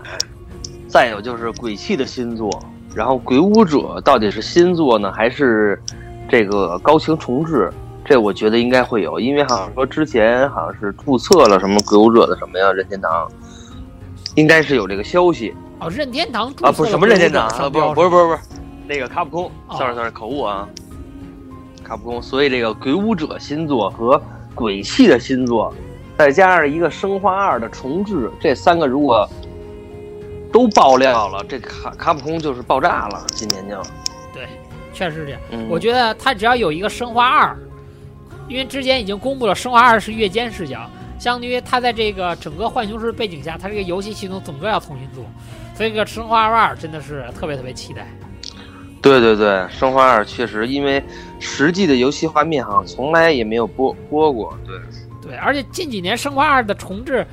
[0.89, 2.49] 再有就是鬼泣的新作，
[2.93, 5.81] 然后鬼武者到底是新作呢，还是
[6.29, 7.71] 这个高清重置？
[8.05, 13.27] 这我觉得应该会有，因为好像说之前好像是注册了什么鬼武者的什么呀，任天堂，
[14.35, 15.55] 应该是有这个消息。
[15.79, 18.39] 哦，任天堂啊，不是什么任天堂啊，不是不是不是不是，
[18.87, 20.69] 那个卡普空，sorry sorry，口误啊，
[21.83, 22.21] 卡普空。
[22.21, 24.21] 所以这个鬼武者新作和
[24.53, 25.73] 鬼泣的新作，
[26.15, 29.27] 再加上一个生化二的重置，这三个如果
[30.53, 33.75] 都爆料了，这卡卡普空就是爆炸了，今年就。
[34.31, 34.47] 对，
[34.93, 35.41] 确实是这样。
[35.67, 37.57] 我觉得他只要有一个生化二。
[38.47, 45.25] 因为之前已经公布了《生化二》是月间视角，相当于它在这个整个浣熊市背景下，它这个游戏系统整个要重新做，
[45.75, 48.07] 所以这个《生化二》真的是特别特别期待。
[49.01, 51.03] 对对对，《生化二》确实，因为
[51.39, 54.57] 实际的游戏画面好像从来也没有播播过。
[54.65, 54.79] 对
[55.21, 57.25] 对，而且近几年《生化二》的重置，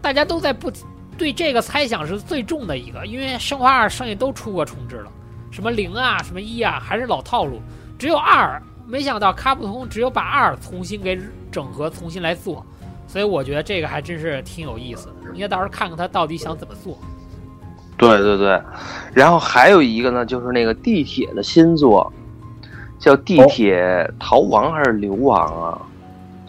[0.00, 0.72] 大家都在不
[1.18, 5.10] 对这个猜想是最重的一个，因为《生化二》剩下都出过重置了，
[5.50, 7.60] 什么零啊，什么一啊，还是老套路，
[7.98, 8.62] 只有二。
[8.86, 11.18] 没想到卡普通只有把二重新给
[11.50, 12.64] 整合，重新来做，
[13.06, 15.14] 所以我觉得这个还真是挺有意思的。
[15.34, 16.96] 应该到时候看看他到底想怎么做。
[17.98, 18.62] 对对对，
[19.14, 22.12] 然后还有一个呢，就是那个地铁的新作，
[22.98, 25.82] 叫《地铁逃亡》还是流亡啊？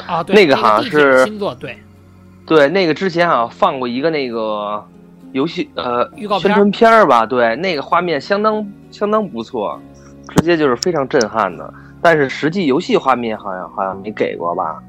[0.05, 1.77] 啊，对那个好像是新作，对，
[2.45, 4.85] 对，那个之前好像放过一个那个
[5.31, 7.25] 游戏呃预告宣传片儿吧？
[7.25, 9.79] 对，那个画面相当相当不错，
[10.35, 11.73] 直接就是非常震撼的。
[12.07, 14.81] 但是实际游戏画面好像好像没给过吧？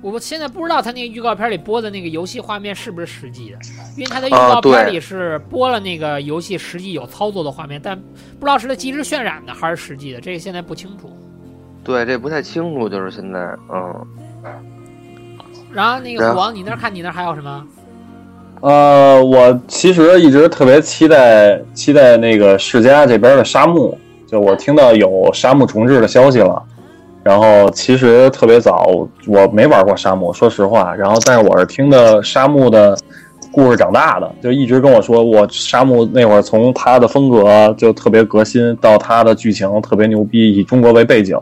[0.00, 3.58] 我现在不知道他那个预告片里播的那个游戏画面是不是实际的，
[3.94, 7.94] 因为他的预告片里是播了那个游戏实际有操作的画面，但
[8.40, 11.14] 不知道是他即时渲染的还是实际的，这个现在不清楚。
[11.84, 13.38] 对，这不太清楚，就是现在，
[13.70, 14.06] 嗯。
[15.70, 17.66] 然后那个王，你那看你那还有什么？
[18.62, 23.94] 呃，我其实一直特别期待期待那个世嘉这边的沙漠。
[24.32, 26.62] 就我听到有沙漠重置的消息了，
[27.22, 28.86] 然后其实特别早，
[29.26, 30.94] 我没玩过沙漠，说实话。
[30.94, 32.96] 然后，但是我是听的沙漠的
[33.52, 41.38] 故事长大的，就一直跟我说，我沙漠那会儿从他的风格就特别革新，到他的剧情特别牛逼，以中国为背景，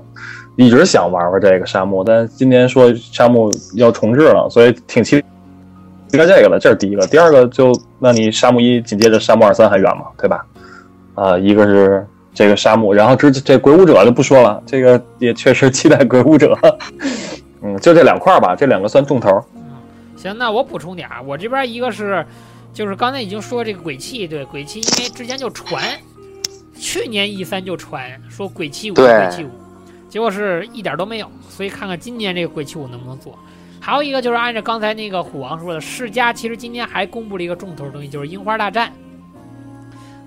[0.57, 2.03] 一直想玩玩这个沙漠。
[2.05, 5.21] 但今年说沙漠要重置了，所以挺期
[6.11, 6.59] 待这个的。
[6.59, 10.45] 这是第一个，第二个就那你沙漠一紧接着沙漠二三还远嘛，对吧？
[11.15, 12.05] 啊，一个是。
[12.33, 16.57] 这个沙漠，然后这这鬼武者就不说了，这个也确实期待鬼武者。
[17.63, 19.45] 嗯，就这两块吧，这两个算重头。
[19.55, 19.61] 嗯，
[20.17, 22.25] 行，那我补充点，我这边一个是
[22.73, 25.83] 就是刚才已经说这个鬼泣，对鬼泣，因为之前就传，
[26.75, 29.51] 去年 E 三就传说鬼泣五，鬼泣五，
[30.09, 33.39] 结果是一点都没有，所以看看今年这个鬼泣五能不能做。
[33.79, 38.93] 还有一个就是按照刚才那个虎王说的，世嘉其实今天还公布了一个重头的东西，就是樱花大战。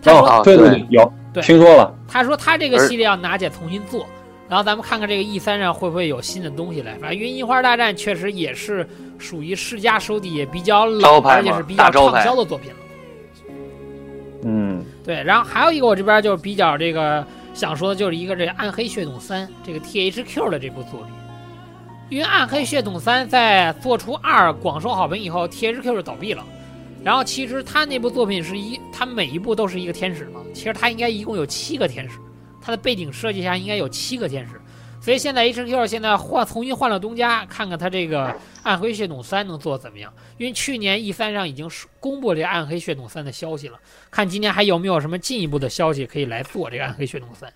[0.03, 1.95] 他说，哦对对对，有对听说了。
[2.07, 4.05] 他说他这个系列要拿起来重新做，
[4.49, 6.91] 然后咱们看看这个 E 三上会不会有新的东西来。
[6.99, 12.77] 反正因为樱花大战确实也是属于世嘉手底也比较老，而且是比较畅销的作品了。
[14.43, 21.13] 嗯，对，然后还有一个我这边就比较这个想说的就是一个这个《暗黑血统三》这个 THQ 的这部作品，
[22.09, 26.43] 因为《暗黑血统三》在做出二广受好评以后，THQ 就倒闭了。
[27.03, 32.17] 然后其实他那部作品是一，他每一部都是一个天使嘛，其实他应该一共有七个天使，
[32.61, 34.53] 他的背景设计下应该有七个天使。
[35.01, 38.27] 所以现在 HQ 现在换重新换了东家，看看他这个
[38.63, 40.13] 《暗黑血统三》能做怎么样。
[40.37, 41.69] 因为去年 E 三上已经
[41.99, 43.77] 公布了这《暗黑血统三》的消息了，
[44.09, 47.49] 看今年还有没有什么进一步的消息可以来做这个《暗黑血统三》。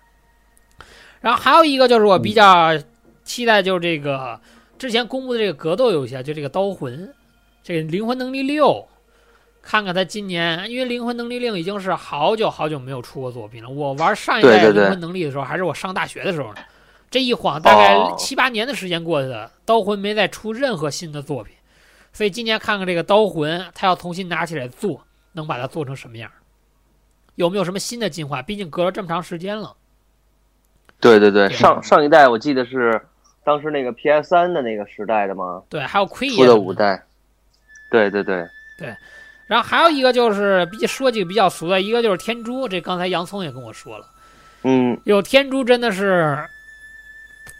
[1.22, 2.78] 然后还有一个就是我比较
[3.24, 4.38] 期待，就是这个
[4.78, 7.08] 之前公布的这个格斗游戏啊，就这个《刀魂》，
[7.62, 8.66] 这个《灵魂能力六》，
[9.70, 13.68] 看看他今年，因为《灵魂能力令》已经是好久好久没有出过作品了。
[13.68, 16.60] 我玩上一代灵魂能力的时候，还是我上大学的时候呢。
[17.10, 21.54] 这一晃大概哦七八年的时间过去了，刀魂没再出任何新的作品，
[22.14, 26.30] 所以今年看看这个刀魂，他要重新拿起来做，能把它做成什么样？
[27.34, 28.40] 有没有什么新的进化？
[28.40, 29.76] 毕竟隔了这么长时间了。
[30.98, 32.98] 对对对，上上一代我记得是
[33.44, 37.04] 当时那个 PS 三的那个时代的吗，对，还有奎出爷的五代。
[37.90, 38.46] 对对对
[38.78, 38.94] 对，
[39.48, 44.06] 然后还有一个就是比说几个比较俗的，一个就是天珠，这刚才洋葱也跟我说了，
[44.62, 46.38] 嗯，有天珠真的是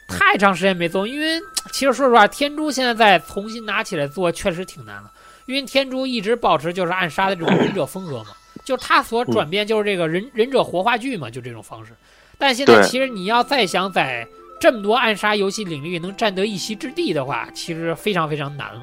[0.06, 1.40] 太长时间没做，因为
[1.73, 5.10] 其实说实话，天珠现在再重新拿起来做确实挺难了，
[5.47, 8.32] 因为天珠一直保持就是暗杀的这种忍者风格嘛，
[8.65, 11.93] 就是他所转变就是这个忍忍者活化剧嘛，就这种方式。
[12.36, 14.28] 但现在其实你要再想在
[14.60, 18.82] 这么多暗杀游戏领域能占得一席之地的话，其实非常非常难了。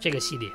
[0.00, 0.48] 这个系列。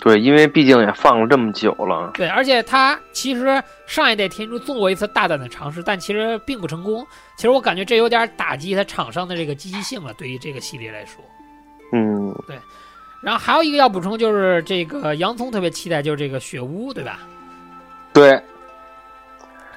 [0.00, 2.10] 对，因为毕竟也放了这么久了。
[2.14, 7.06] 对，而且他其实上一代天珠做过一次大胆的尝试，但其实并不成功。
[7.36, 11.22] 其实我感觉这有点打击他厂商的这个积极性了，对于这个系列来说。
[11.92, 12.58] 嗯，对
[13.20, 17.18] 然后还有一个要补充就是这个洋葱特别期待，就是这个雪屋，对吧？
[18.14, 18.42] 对，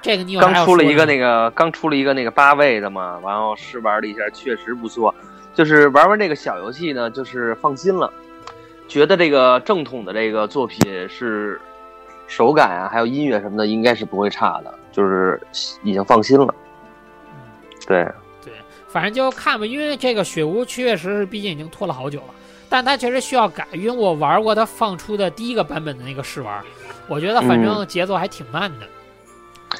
[0.01, 5.13] 这个你有啥刚出了一个那个刚出了一个那个八位的嘛，然后试玩了一下，确实不错。
[5.53, 8.11] 就是玩玩这个小游戏呢，就是放心了，
[8.93, 10.79] 觉得这个正统的这个作品
[11.09, 11.59] 是
[12.27, 15.41] 手感啊，还有音乐什么的，应该是不会差的，就是
[15.81, 16.53] 已经放心了。
[17.33, 17.41] 嗯
[17.87, 18.07] 对，
[18.87, 22.35] 反正就看吧，因为这个雪屋确实是毕竟已经拖了好久了，
[22.69, 26.63] 但它确实需要改，因为我玩过它放出的第一个版本的那个试玩，
[27.07, 28.85] 我觉得反正节奏还挺慢的，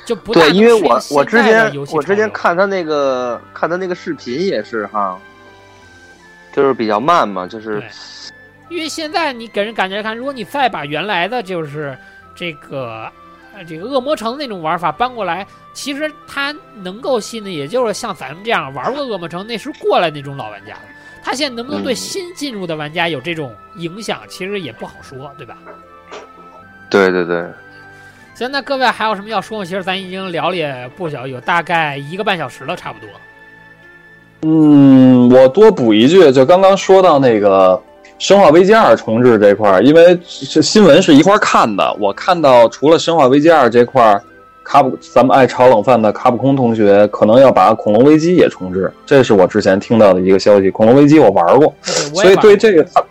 [0.08, 5.20] 就不对，因为我我之前我之前看他那个看他那个视频也是哈，
[6.52, 7.90] 就是比较慢嘛，就是对
[8.74, 11.96] 因为现在你给人感觉看，如果你再把原来的就是
[12.34, 13.08] 这个
[13.56, 20.82] 呃这个恶魔城那种玩法搬过来，其实它能够吸引的也就是像咱们这样玩过恶魔城那时候过来那种老玩家的。
[21.24, 25.56] 他现在能不能对嗯新进入的玩家有这种影响，其实也不好说，对吧？
[26.90, 27.46] 对对对，
[28.34, 29.66] 行，那各位还有什么要说吗？
[29.66, 33.10] 其实咱已经聊了也不小，有大概一个半小时了，差不多。
[34.42, 37.72] 嗯，我多补一句，就刚刚说到那个
[38.24, 40.18] 《生化危机二》重置这块儿，因为
[40.50, 44.24] 这新闻是一块儿看的，我看到除了《生化危机二》这块儿，
[44.64, 50.70] 卡普咱们爱炒冷饭的卡普空同学可能要把《恐龙危机》也重置，这是我之前听到的一个消息。
[50.72, 53.04] 《恐龙危机》我玩过，所以对这个他，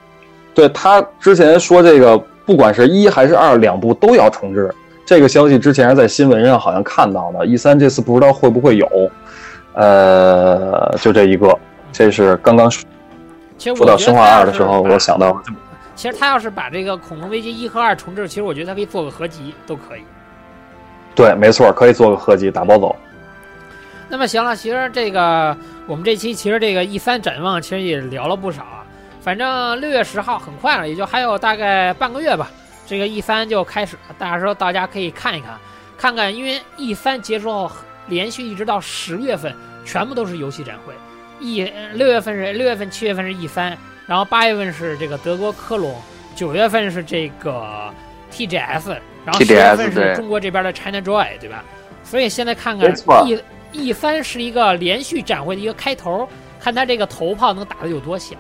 [0.55, 2.17] 对他之前说这个
[2.47, 4.75] 不管是一还是二，两部都要重置。
[5.05, 8.89] 这个消息之前是在新闻上好像看到的，一三这次不知道会不会有，
[9.75, 11.55] 呃，就这一个，
[11.93, 12.83] 这是刚刚说
[13.63, 15.41] 其实我说到《生化二》的时候，我想到，
[15.95, 20.03] 其实他要是把这个《恐龙危机一》和二重置，其实我觉得他可以做个合集，都可以。
[21.15, 22.97] 对，没错，可以做个合集打包走。
[24.09, 25.57] 那么行了，其实这个
[25.87, 28.85] 我们这期其实这个 E 三展望其实也聊了不少啊。
[29.21, 32.51] 反正六月十号很快了，也就还有大概半个月吧，
[32.85, 34.15] 这个 E 三就开始了。
[34.19, 35.57] 到时候大家可以看一看，
[35.97, 37.71] 看看，因为 E 三结束后，
[38.09, 40.93] 连续一直到十月份，全部都是游戏展会。
[41.43, 45.95] E 六月份是六月份、七月份是 E 三，然后八月份是这个德国科隆，
[46.37, 47.93] 九月份是这个
[48.33, 51.65] TGS，然后十月份是中国这边的 China Joy，对吧？
[52.05, 52.95] 所以现在看看
[53.27, 53.43] E
[53.73, 56.29] E 三是一个连续展会的一个开头，
[56.61, 58.39] 看他这个头炮能打得有多响，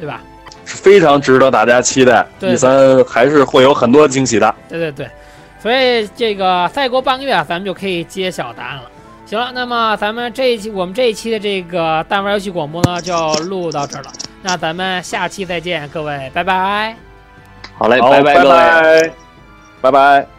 [0.00, 0.22] 对吧？
[0.64, 2.26] 是非常值得大家期待。
[2.38, 4.54] 对 E 三还是会有很多惊喜的。
[4.68, 5.10] 对对对，
[5.60, 8.90] 所以这个再过半个月，咱们就可以揭晓答案了。
[9.28, 14.10] 行了，那么咱们这一期我们这一期的这个弹丸游戏广播呢，就录到这儿了。
[14.40, 16.96] 那咱们下期再见，各位，拜拜。
[17.76, 18.48] 好嘞，好，拜拜各位。
[18.48, 19.10] 拜，
[19.82, 20.37] 拜拜。